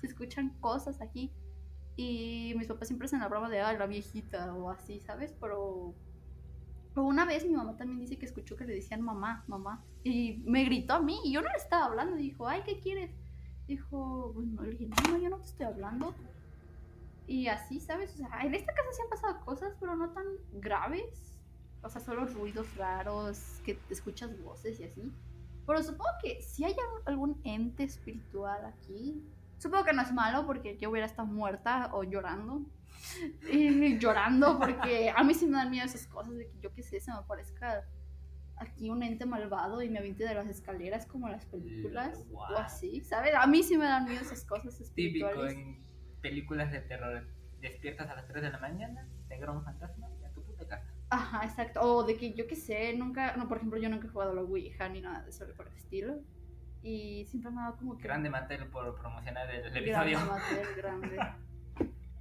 Se 0.00 0.06
escuchan 0.06 0.50
cosas 0.60 1.00
aquí. 1.00 1.30
Y 1.96 2.54
mis 2.56 2.66
papás 2.68 2.88
siempre 2.88 3.06
hacen 3.06 3.20
la 3.20 3.48
de, 3.48 3.60
ah, 3.60 3.72
la 3.74 3.86
viejita 3.86 4.54
o 4.54 4.70
así, 4.70 4.98
¿sabes? 5.00 5.34
Pero, 5.40 5.94
pero 6.94 7.06
una 7.06 7.24
vez 7.26 7.44
mi 7.44 7.54
mamá 7.54 7.76
también 7.76 8.00
dice 8.00 8.18
que 8.18 8.26
escuchó 8.26 8.56
que 8.56 8.64
le 8.64 8.74
decían 8.74 9.02
mamá, 9.02 9.44
mamá. 9.46 9.84
Y 10.02 10.42
me 10.46 10.64
gritó 10.64 10.94
a 10.94 11.00
mí 11.00 11.18
y 11.24 11.32
yo 11.32 11.42
no 11.42 11.48
le 11.48 11.56
estaba 11.58 11.86
hablando. 11.86 12.16
Dijo, 12.16 12.48
ay, 12.48 12.62
¿qué 12.64 12.80
quieres? 12.80 13.10
Dijo, 13.66 14.32
bueno, 14.34 14.62
le 14.62 14.70
dije, 14.70 14.86
no, 14.88 15.12
no, 15.12 15.18
yo 15.22 15.28
no 15.28 15.38
te 15.38 15.44
estoy 15.46 15.66
hablando. 15.66 16.14
Y 17.26 17.46
así, 17.46 17.78
¿sabes? 17.80 18.12
O 18.14 18.16
sea, 18.16 18.40
en 18.42 18.54
esta 18.54 18.72
casa 18.74 18.88
sí 18.92 19.02
han 19.02 19.10
pasado 19.10 19.44
cosas, 19.44 19.74
pero 19.78 19.94
no 19.94 20.10
tan 20.10 20.24
graves. 20.54 21.38
O 21.82 21.88
sea, 21.88 22.00
solo 22.00 22.26
ruidos 22.26 22.74
raros, 22.76 23.60
que 23.64 23.78
escuchas 23.90 24.40
voces 24.42 24.80
y 24.80 24.84
así. 24.84 25.12
Pero 25.66 25.82
supongo 25.82 26.10
que 26.22 26.40
si 26.42 26.64
hay 26.64 26.72
al- 26.72 27.02
algún 27.12 27.40
ente 27.44 27.84
espiritual 27.84 28.64
aquí. 28.64 29.22
Supongo 29.62 29.84
que 29.84 29.92
no 29.92 30.02
es 30.02 30.12
malo 30.12 30.44
porque 30.44 30.76
yo 30.76 30.90
hubiera 30.90 31.06
estado 31.06 31.28
muerta 31.28 31.90
o 31.92 32.02
llorando. 32.02 32.66
y 33.52 33.96
llorando 33.96 34.58
porque 34.58 35.12
a 35.14 35.22
mí 35.22 35.34
sí 35.34 35.46
me 35.46 35.52
dan 35.52 35.70
miedo 35.70 35.86
esas 35.86 36.08
cosas 36.08 36.34
de 36.34 36.48
que 36.48 36.58
yo 36.58 36.72
qué 36.74 36.82
sé, 36.82 36.98
se 36.98 37.12
me 37.12 37.18
aparezca 37.18 37.86
aquí 38.56 38.90
un 38.90 39.04
ente 39.04 39.24
malvado 39.24 39.80
y 39.80 39.88
me 39.88 40.00
aviente 40.00 40.24
de 40.24 40.34
las 40.34 40.48
escaleras 40.48 41.06
como 41.06 41.26
en 41.28 41.34
las 41.34 41.46
películas 41.46 42.24
o 42.32 42.44
así, 42.56 43.02
¿sabes? 43.02 43.34
A 43.36 43.46
mí 43.46 43.62
sí 43.62 43.76
me 43.76 43.84
dan 43.84 44.04
miedo 44.04 44.20
esas 44.20 44.44
cosas 44.44 44.76
Típico 44.94 45.28
espirituales. 45.28 45.54
en 45.54 45.82
películas 46.20 46.72
de 46.72 46.80
terror. 46.80 47.24
Despiertas 47.60 48.10
a 48.10 48.16
las 48.16 48.26
3 48.26 48.42
de 48.42 48.50
la 48.50 48.58
mañana, 48.58 49.06
te 49.28 49.48
un 49.48 49.62
fantasma 49.62 50.08
y 50.20 50.24
a 50.24 50.32
tu 50.32 50.42
puta 50.42 50.66
casa. 50.66 50.92
Ajá, 51.10 51.44
exacto. 51.44 51.80
O 51.80 52.02
de 52.02 52.16
que 52.16 52.34
yo 52.34 52.48
qué 52.48 52.56
sé, 52.56 52.96
nunca, 52.96 53.36
no, 53.36 53.46
por 53.46 53.58
ejemplo, 53.58 53.78
yo 53.78 53.88
nunca 53.88 54.08
he 54.08 54.10
jugado 54.10 54.32
a 54.32 54.34
la 54.34 54.42
Ouija 54.42 54.88
ni 54.88 55.00
nada 55.00 55.22
de 55.22 55.30
eso 55.30 55.46
por 55.56 55.68
el 55.68 55.74
estilo. 55.74 56.20
Y 56.82 57.24
siempre 57.26 57.50
me 57.50 57.60
ha 57.60 57.64
dado 57.64 57.76
como 57.76 57.96
que... 57.96 58.02
Grande 58.02 58.30
Mattel 58.30 58.66
por 58.66 58.94
promocionar 58.98 59.48
el, 59.50 59.66
el 59.66 59.84
grande, 59.84 60.12
episodio. 60.12 60.32
Mattel, 60.32 60.74
grande. 60.76 61.18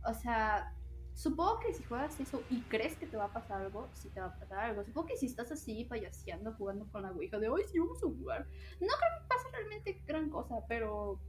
O 0.04 0.16
sea, 0.16 0.74
supongo 1.14 1.60
que 1.60 1.74
si 1.74 1.84
juegas 1.84 2.20
eso 2.20 2.42
y 2.50 2.62
crees 2.62 2.96
que 2.96 3.06
te 3.06 3.18
va 3.18 3.26
a 3.26 3.34
pasar 3.34 3.62
algo, 3.62 3.88
sí 3.94 4.10
te 4.10 4.20
va 4.20 4.28
a 4.28 4.36
pasar 4.36 4.58
algo. 4.60 4.84
Supongo 4.84 5.10
que 5.10 5.18
si 5.18 5.28
estás 5.28 5.52
así 5.52 5.86
payaseando, 5.86 6.54
jugando 6.54 6.88
con 6.92 7.04
la 7.04 7.12
Ouija 7.12 7.38
de 7.38 7.50
hoy 7.50 7.64
sí 7.72 7.78
vamos 7.78 8.04
a 8.04 8.08
jugar. 8.08 8.48
No 8.80 8.88
creo 8.88 9.22
que 9.22 9.28
pase 9.28 9.50
realmente 9.52 10.02
gran 10.08 10.30
cosa, 10.30 10.56
pero 10.68 11.20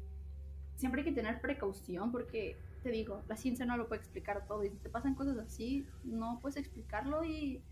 siempre 0.77 1.03
hay 1.03 1.09
que 1.09 1.15
tener 1.15 1.41
precaución 1.41 2.11
porque, 2.11 2.57
te 2.83 2.91
digo, 2.91 3.23
la 3.29 3.37
ciencia 3.37 3.67
no 3.67 3.77
lo 3.77 3.89
puede 3.89 4.01
explicar 4.01 4.47
todo. 4.47 4.65
Y 4.65 4.71
si 4.71 4.77
te 4.79 4.89
pasan 4.89 5.15
cosas 5.15 5.39
así, 5.39 5.87
no 6.05 6.39
puedes 6.41 6.57
explicarlo 6.57 7.25
y 7.25 7.63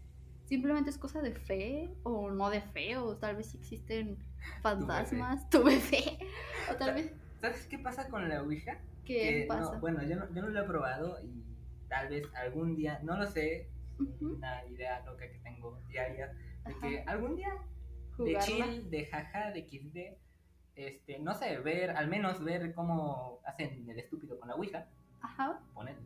simplemente 0.51 0.91
es 0.91 0.99
cosa 0.99 1.23
de 1.23 1.33
fe 1.33 1.95
o 2.03 2.29
no 2.33 2.51
de 2.51 2.61
fe, 2.61 2.97
o 2.97 3.17
tal 3.17 3.37
vez 3.37 3.55
existen 3.55 4.19
fantasmas, 4.63 5.49
tuve 5.49 5.79
fe, 5.79 6.19
o 6.71 6.75
tal 6.75 6.95
vez, 6.95 7.15
¿Sabes 7.41 7.67
qué 7.69 7.79
pasa 7.79 8.09
con 8.09 8.29
la 8.29 8.43
Ouija? 8.43 8.79
¿qué 9.05 9.15
Que 9.15 9.47
pasa? 9.49 9.75
No, 9.75 9.81
bueno, 9.81 10.03
yo 10.03 10.17
no, 10.17 10.29
yo 10.35 10.43
no 10.43 10.49
lo 10.49 10.61
he 10.61 10.67
probado 10.67 11.19
y 11.23 11.43
tal 11.89 12.09
vez 12.09 12.27
algún 12.35 12.75
día, 12.75 12.99
no 13.05 13.17
lo 13.17 13.27
sé, 13.27 13.71
una 14.21 14.67
idea 14.67 15.03
loca 15.07 15.31
que 15.31 15.39
tengo 15.39 15.81
diaria, 15.89 16.33
de 16.67 16.73
Ajá. 16.73 16.89
que 16.89 17.05
algún 17.07 17.37
día 17.37 17.55
de 18.19 18.37
chill, 18.41 18.91
de 18.91 19.07
jaja, 19.07 19.53
de 19.53 19.63
XD, 19.69 20.19
este, 20.75 21.19
no 21.21 21.33
sé, 21.35 21.59
ver, 21.59 21.91
al 21.91 22.09
menos 22.09 22.43
ver 22.43 22.75
cómo 22.75 23.41
hacen 23.47 23.89
el 23.89 23.99
estúpido 24.01 24.39
con 24.39 24.49
la 24.49 24.57
Ouija, 24.57 24.89
Ajá. 25.21 25.61
poner, 25.75 25.97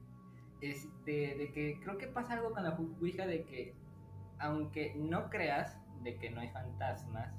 este, 0.60 1.34
de 1.34 1.50
que 1.52 1.80
creo 1.82 1.96
que 1.96 2.08
pasa 2.08 2.34
algo 2.34 2.52
con 2.52 2.62
la 2.62 2.74
Ouija 2.74 3.26
de 3.26 3.44
que, 3.44 3.74
aunque 4.44 4.94
no 4.96 5.30
creas 5.30 5.78
de 6.02 6.16
que 6.18 6.30
no 6.30 6.40
hay 6.40 6.48
fantasmas, 6.50 7.32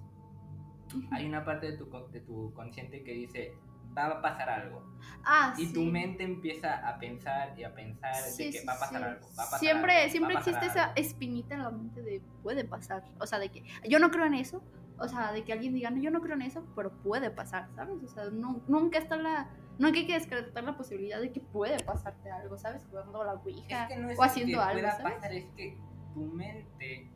hay 1.11 1.25
una 1.27 1.43
parte 1.45 1.71
de 1.71 1.77
tu, 1.77 1.89
de 2.11 2.19
tu 2.21 2.53
consciente 2.53 3.03
que 3.03 3.11
dice, 3.13 3.53
va 3.97 4.05
a 4.07 4.21
pasar 4.21 4.49
algo. 4.49 4.83
Ah, 5.23 5.53
Y 5.57 5.67
sí. 5.67 5.73
tu 5.73 5.81
mente 5.83 6.23
empieza 6.23 6.87
a 6.87 6.97
pensar 6.99 7.57
y 7.57 7.63
a 7.63 7.73
pensar 7.73 8.15
Sí, 8.23 8.45
de 8.45 8.51
que 8.59 8.65
va 8.65 8.73
a 8.73 8.79
pasar 8.79 8.97
sí. 9.01 9.03
algo. 9.07 9.27
Va 9.27 9.31
a 9.43 9.45
pasar 9.45 9.59
siempre 9.59 9.97
algo, 9.97 10.11
siempre 10.11 10.33
pasar 10.35 10.53
existe 10.53 10.79
esa 10.79 10.91
espinita 10.95 11.55
en 11.55 11.63
la 11.63 11.69
mente 11.71 12.01
de 12.01 12.21
puede 12.41 12.63
pasar. 12.65 13.03
O 13.19 13.27
sea, 13.27 13.39
de 13.39 13.49
que 13.49 13.63
yo 13.87 13.99
no 13.99 14.09
creo 14.11 14.25
en 14.25 14.33
eso. 14.35 14.63
O 14.97 15.07
sea, 15.09 15.33
de 15.33 15.43
que 15.43 15.51
alguien 15.51 15.73
diga, 15.73 15.89
no, 15.91 16.01
yo 16.01 16.09
no 16.09 16.21
creo 16.21 16.35
en 16.35 16.41
eso, 16.43 16.65
pero 16.75 16.89
puede 17.03 17.29
pasar, 17.29 17.67
¿sabes? 17.75 18.01
O 18.01 18.07
sea, 18.07 18.25
no- 18.31 18.61
nunca 18.67 18.97
está 18.97 19.17
la. 19.17 19.49
Nunca 19.77 19.99
hay 19.99 20.07
que 20.07 20.13
descartar 20.13 20.63
la 20.63 20.77
posibilidad 20.77 21.19
de 21.19 21.33
que 21.33 21.41
puede 21.41 21.77
pasarte 21.83 22.31
algo, 22.31 22.57
¿sabes? 22.57 22.85
Jugando 22.89 23.21
a 23.21 23.25
la 23.25 23.33
Ouija. 23.33 23.83
Es 23.83 23.87
que 23.89 23.97
no 23.97 24.09
es 24.09 24.17
o 24.17 24.23
haciendo 24.23 24.57
que 24.57 24.63
algo, 24.63 24.79
pueda 24.79 24.97
¿sabes? 24.97 25.13
pasar, 25.15 25.33
es 25.33 25.45
que 25.57 25.77
tu 26.15 26.21
mente, 26.21 27.11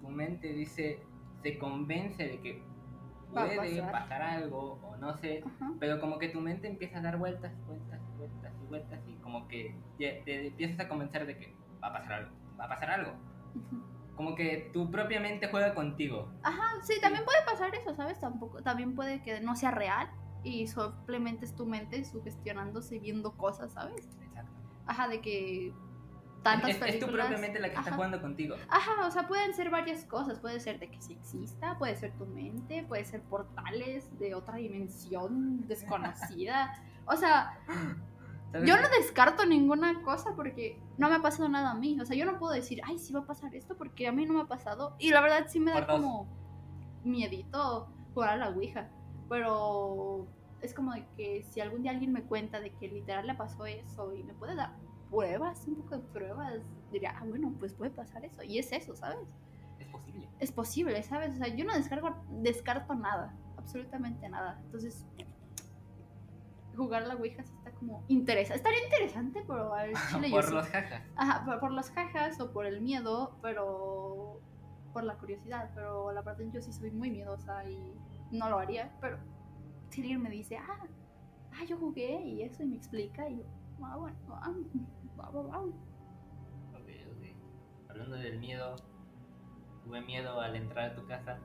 tu 0.00 0.08
mente 0.08 0.52
dice, 0.52 1.00
se 1.42 1.58
convence 1.58 2.22
de 2.22 2.40
que 2.40 2.62
puede 3.32 3.56
pasar. 3.56 3.92
pasar 3.92 4.22
algo 4.22 4.78
o 4.82 4.96
no 4.98 5.16
sé, 5.16 5.42
pero 5.80 5.98
como 6.00 6.18
que 6.18 6.28
tu 6.28 6.40
mente 6.40 6.68
empieza 6.68 6.98
a 6.98 7.02
dar 7.02 7.18
vueltas, 7.18 7.52
vueltas, 7.66 8.00
vueltas 8.16 8.52
y 8.62 8.66
vueltas 8.68 9.00
y 9.08 9.14
como 9.16 9.48
que 9.48 9.74
ya 9.98 10.22
te 10.24 10.48
empiezas 10.48 10.78
a 10.80 10.88
convencer 10.88 11.26
de 11.26 11.38
que 11.38 11.56
va 11.82 11.88
a 11.88 11.92
pasar 11.94 12.12
algo, 12.12 12.36
va 12.60 12.64
a 12.66 12.68
pasar 12.68 12.90
algo. 12.90 13.12
Como 14.16 14.34
que 14.34 14.70
tu 14.72 14.90
propia 14.90 15.20
mente 15.20 15.48
juega 15.48 15.74
contigo. 15.74 16.30
Ajá, 16.42 16.80
sí, 16.82 16.94
también 17.00 17.24
puede 17.24 17.38
pasar 17.44 17.74
eso, 17.74 17.94
¿sabes? 17.94 18.20
Tampoco, 18.20 18.62
también 18.62 18.94
puede 18.94 19.22
que 19.22 19.40
no 19.40 19.56
sea 19.56 19.70
real 19.70 20.08
y 20.42 20.66
simplemente 20.66 21.46
es 21.46 21.54
tu 21.54 21.66
mente 21.66 22.04
sugestionándose 22.04 22.96
y 22.96 23.00
viendo 23.00 23.36
cosas, 23.36 23.72
¿sabes? 23.72 24.08
Exacto. 24.22 24.52
Ajá, 24.86 25.08
de 25.08 25.20
que 25.20 25.72
tantas 26.50 26.70
Es, 26.70 26.76
es 26.76 26.80
tu 26.80 26.86
películas. 27.06 27.26
propia 27.26 27.40
mente 27.40 27.60
la 27.60 27.68
que 27.68 27.74
está 27.76 27.88
Ajá. 27.88 27.94
jugando 27.96 28.20
contigo. 28.20 28.56
Ajá, 28.68 29.06
o 29.06 29.10
sea, 29.10 29.26
pueden 29.28 29.54
ser 29.54 29.70
varias 29.70 30.04
cosas. 30.04 30.38
Puede 30.38 30.60
ser 30.60 30.78
de 30.78 30.88
que 30.90 31.00
sí 31.00 31.12
exista, 31.14 31.76
puede 31.78 31.96
ser 31.96 32.12
tu 32.12 32.26
mente, 32.26 32.84
puede 32.88 33.04
ser 33.04 33.22
portales 33.22 34.16
de 34.18 34.34
otra 34.34 34.56
dimensión 34.56 35.66
desconocida. 35.68 36.72
O 37.06 37.16
sea, 37.16 37.58
yo 38.64 38.80
no 38.80 38.88
descarto 38.88 39.44
ninguna 39.44 40.02
cosa 40.02 40.34
porque 40.34 40.78
no 40.98 41.08
me 41.08 41.16
ha 41.16 41.22
pasado 41.22 41.48
nada 41.48 41.72
a 41.72 41.74
mí. 41.74 42.00
O 42.00 42.04
sea, 42.06 42.16
yo 42.16 42.24
no 42.24 42.38
puedo 42.38 42.52
decir, 42.52 42.80
ay, 42.84 42.98
sí 42.98 43.12
va 43.12 43.20
a 43.20 43.26
pasar 43.26 43.54
esto 43.54 43.76
porque 43.76 44.08
a 44.08 44.12
mí 44.12 44.24
no 44.24 44.34
me 44.34 44.40
ha 44.42 44.46
pasado. 44.46 44.96
Y 44.98 45.10
la 45.10 45.20
verdad 45.20 45.46
sí 45.48 45.60
me 45.60 45.72
da 45.72 45.86
como 45.86 46.26
miedito 47.04 47.88
jugar 48.14 48.30
a 48.30 48.36
la 48.36 48.48
Ouija. 48.50 48.88
Pero 49.28 50.26
es 50.60 50.72
como 50.74 50.92
de 50.92 51.04
que 51.16 51.44
si 51.50 51.60
algún 51.60 51.82
día 51.82 51.90
alguien 51.90 52.12
me 52.12 52.22
cuenta 52.22 52.60
de 52.60 52.70
que 52.70 52.88
literal 52.88 53.26
le 53.26 53.34
pasó 53.34 53.66
eso 53.66 54.14
y 54.14 54.22
me 54.22 54.34
puede 54.34 54.54
dar 54.54 54.72
pruebas, 55.10 55.66
un 55.66 55.76
poco 55.76 55.96
de 55.96 56.02
pruebas, 56.12 56.62
diría, 56.92 57.14
ah, 57.16 57.24
bueno, 57.26 57.52
pues 57.58 57.72
puede 57.74 57.90
pasar 57.90 58.24
eso. 58.24 58.42
Y 58.42 58.58
es 58.58 58.72
eso, 58.72 58.94
¿sabes? 58.94 59.18
Es 59.78 59.86
posible. 59.88 60.28
Es 60.38 60.52
posible, 60.52 61.02
¿sabes? 61.02 61.34
O 61.34 61.36
sea, 61.36 61.48
yo 61.48 61.64
no 61.64 61.74
descargo, 61.74 62.14
descarto 62.42 62.94
nada, 62.94 63.34
absolutamente 63.56 64.28
nada. 64.28 64.60
Entonces, 64.64 65.06
jugar 66.76 67.06
la 67.06 67.14
Ouija 67.14 67.42
sí 67.42 67.52
está 67.56 67.70
como 67.72 68.04
interesante. 68.08 68.56
Estaría 68.56 68.84
interesante, 68.84 69.42
pero 69.46 69.72
al 69.74 69.92
chile 70.10 70.28
yo 70.28 70.36
Por 70.36 70.44
sí- 70.44 70.54
los 70.54 70.66
jajas. 70.68 71.02
Ajá, 71.16 71.44
por, 71.44 71.60
por 71.60 71.72
las 71.72 71.90
cajas 71.90 72.40
o 72.40 72.52
por 72.52 72.66
el 72.66 72.80
miedo, 72.80 73.36
pero 73.42 74.40
por 74.92 75.04
la 75.04 75.16
curiosidad. 75.16 75.70
Pero 75.74 76.12
la 76.12 76.22
verdad 76.22 76.44
yo 76.52 76.60
sí 76.60 76.72
soy 76.72 76.90
muy 76.90 77.10
miedosa 77.10 77.64
y 77.68 77.94
no 78.30 78.50
lo 78.50 78.58
haría. 78.58 78.92
Pero 79.00 79.18
si 79.90 80.02
alguien 80.02 80.22
me 80.22 80.30
dice, 80.30 80.58
ah, 80.58 80.86
ah 81.52 81.64
yo 81.66 81.78
jugué 81.78 82.20
y 82.22 82.42
eso 82.42 82.62
y 82.62 82.66
me 82.66 82.76
explica, 82.76 83.28
y 83.28 83.38
yo, 83.38 83.44
ah, 83.82 83.96
bueno, 83.96 84.16
ah, 84.30 84.52
va, 85.18 85.30
va, 85.30 85.42
va". 85.42 85.58
Ok, 85.60 86.88
ok. 87.12 87.90
Hablando 87.90 88.16
del 88.16 88.38
miedo, 88.38 88.76
tuve 89.84 90.00
miedo 90.02 90.40
al 90.40 90.56
entrar 90.56 90.90
a 90.90 90.94
tu 90.94 91.06
casa 91.06 91.38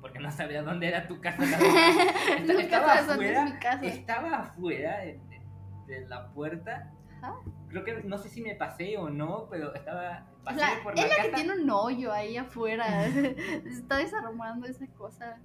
porque 0.00 0.18
no 0.18 0.30
sabía 0.30 0.62
dónde 0.62 0.88
era 0.88 1.06
tu 1.06 1.20
casa. 1.20 1.38
Nunca 2.40 2.62
estaba 2.62 2.94
es 2.94 3.08
afuera, 3.08 3.44
mi 3.44 3.52
casa. 3.58 3.84
estaba 3.86 4.36
afuera 4.38 4.98
de, 5.00 5.20
de- 5.28 5.40
de 5.86 6.08
la 6.08 6.28
puerta. 6.32 6.92
Ajá. 7.18 7.34
Creo 7.68 7.84
que 7.84 8.02
no 8.04 8.16
sé 8.16 8.28
si 8.30 8.40
me 8.40 8.54
pasé 8.54 8.96
o 8.96 9.10
no, 9.10 9.46
pero 9.50 9.74
estaba 9.74 10.26
O 10.40 10.44
pasé 10.44 10.58
sea, 10.60 10.68
por 10.82 10.94
es 10.94 11.00
la 11.02 11.08
la 11.08 11.16
casa. 11.16 11.28
que 11.28 11.34
tiene 11.34 11.62
un 11.62 11.70
hoyo 11.70 12.12
ahí 12.12 12.36
afuera. 12.36 13.04
Está 13.66 13.96
desarmando 13.98 14.66
esa 14.66 14.86
cosa. 14.88 15.38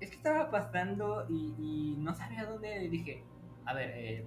Es 0.00 0.10
que 0.10 0.16
estaba 0.16 0.50
pasando 0.50 1.26
y, 1.28 1.54
y 1.58 1.96
no 1.98 2.12
sabía 2.14 2.44
dónde. 2.46 2.88
Dije, 2.88 3.22
a 3.66 3.72
ver, 3.74 3.90
eh, 3.94 4.26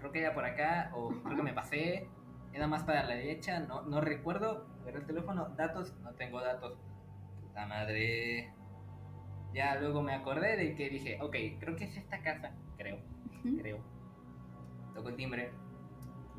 creo 0.00 0.12
que 0.12 0.20
era 0.20 0.34
por 0.34 0.44
acá 0.44 0.90
o 0.94 1.10
creo 1.22 1.36
que 1.36 1.42
me 1.42 1.52
pasé. 1.52 2.08
Era 2.52 2.66
más 2.66 2.82
para 2.82 3.04
la 3.04 3.14
derecha, 3.14 3.60
no, 3.60 3.82
no 3.82 4.00
recuerdo. 4.00 4.66
Agarré 4.82 4.98
el 4.98 5.06
teléfono, 5.06 5.50
datos, 5.56 5.94
no 6.02 6.12
tengo 6.14 6.40
datos. 6.40 6.78
Puta 7.40 7.66
madre. 7.66 8.52
Ya 9.52 9.76
luego 9.76 10.02
me 10.02 10.14
acordé 10.14 10.56
de 10.56 10.74
que 10.74 10.90
dije, 10.90 11.18
ok, 11.20 11.36
creo 11.60 11.76
que 11.76 11.84
es 11.84 11.96
esta 11.96 12.20
casa. 12.22 12.52
Creo, 12.76 12.98
creo. 13.58 13.78
Toco 14.94 15.08
el 15.10 15.16
timbre. 15.16 15.52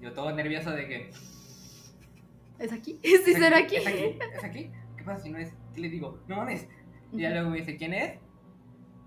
Yo 0.01 0.13
todo 0.13 0.33
nervioso 0.33 0.71
de 0.71 0.87
que. 0.87 1.09
¿Es 2.59 2.73
aquí? 2.73 2.99
¿Sí 3.03 3.33
será 3.33 3.59
aquí? 3.59 3.77
¿Es 3.77 3.87
aquí? 3.87 4.19
¿Es 4.35 4.43
aquí? 4.43 4.71
¿Qué 4.97 5.03
pasa 5.03 5.23
si 5.23 5.29
no 5.29 5.37
es? 5.37 5.53
¿Qué 5.73 5.81
le 5.81 5.89
digo? 5.89 6.19
No 6.27 6.37
mames. 6.37 6.67
Y 7.11 7.21
ya 7.21 7.29
luego 7.29 7.49
me 7.49 7.57
dice, 7.57 7.77
¿quién 7.77 7.93
es? 7.93 8.19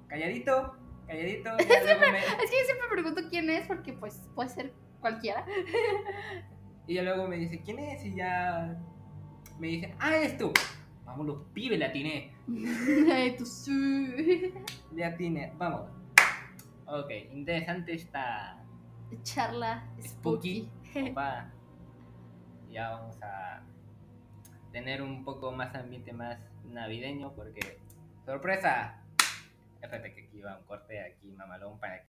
Calladito, 0.08 0.76
calladito. 1.06 1.50
Me- 1.56 2.18
Es 2.18 2.50
que 2.50 2.56
yo 2.58 2.64
siempre 2.66 2.88
pregunto 2.90 3.22
quién 3.30 3.50
es 3.50 3.66
porque 3.66 3.92
pues 3.92 4.20
puede 4.34 4.48
ser 4.50 4.72
cualquiera. 5.00 5.44
Y 6.86 6.94
ya 6.96 7.02
luego 7.02 7.26
me 7.26 7.36
dice, 7.36 7.62
¿quién 7.62 7.78
es? 7.78 8.04
Y 8.04 8.14
ya 8.16 8.76
me 9.58 9.68
dice, 9.68 9.94
ah, 9.98 10.14
eres 10.16 10.36
tú. 10.36 10.52
Vamos, 11.06 11.24
los 11.26 11.42
pibes, 11.54 11.78
le 11.78 11.86
atiné. 11.86 12.34
Tú 13.38 13.46
sí. 13.46 14.52
Le 14.94 15.02
atiné, 15.04 15.54
vamos. 15.56 15.88
Ok, 16.86 17.10
interesante 17.32 17.94
esta 17.94 18.62
Charla 19.22 19.86
spooky. 20.02 20.68
spooky. 20.92 21.10
Opa. 21.12 21.50
Ya 22.70 22.90
vamos 22.90 23.16
a 23.22 23.62
tener 24.70 25.00
un 25.00 25.24
poco 25.24 25.52
más 25.52 25.74
ambiente 25.74 26.12
más 26.12 26.38
navideño 26.66 27.32
porque, 27.32 27.78
sorpresa. 28.26 29.00
Espérate 29.84 30.14
que 30.14 30.22
aquí 30.24 30.40
va 30.40 30.56
un 30.56 30.64
corte 30.64 30.98
aquí, 31.00 31.30
mamalón, 31.32 31.78
para 31.78 32.02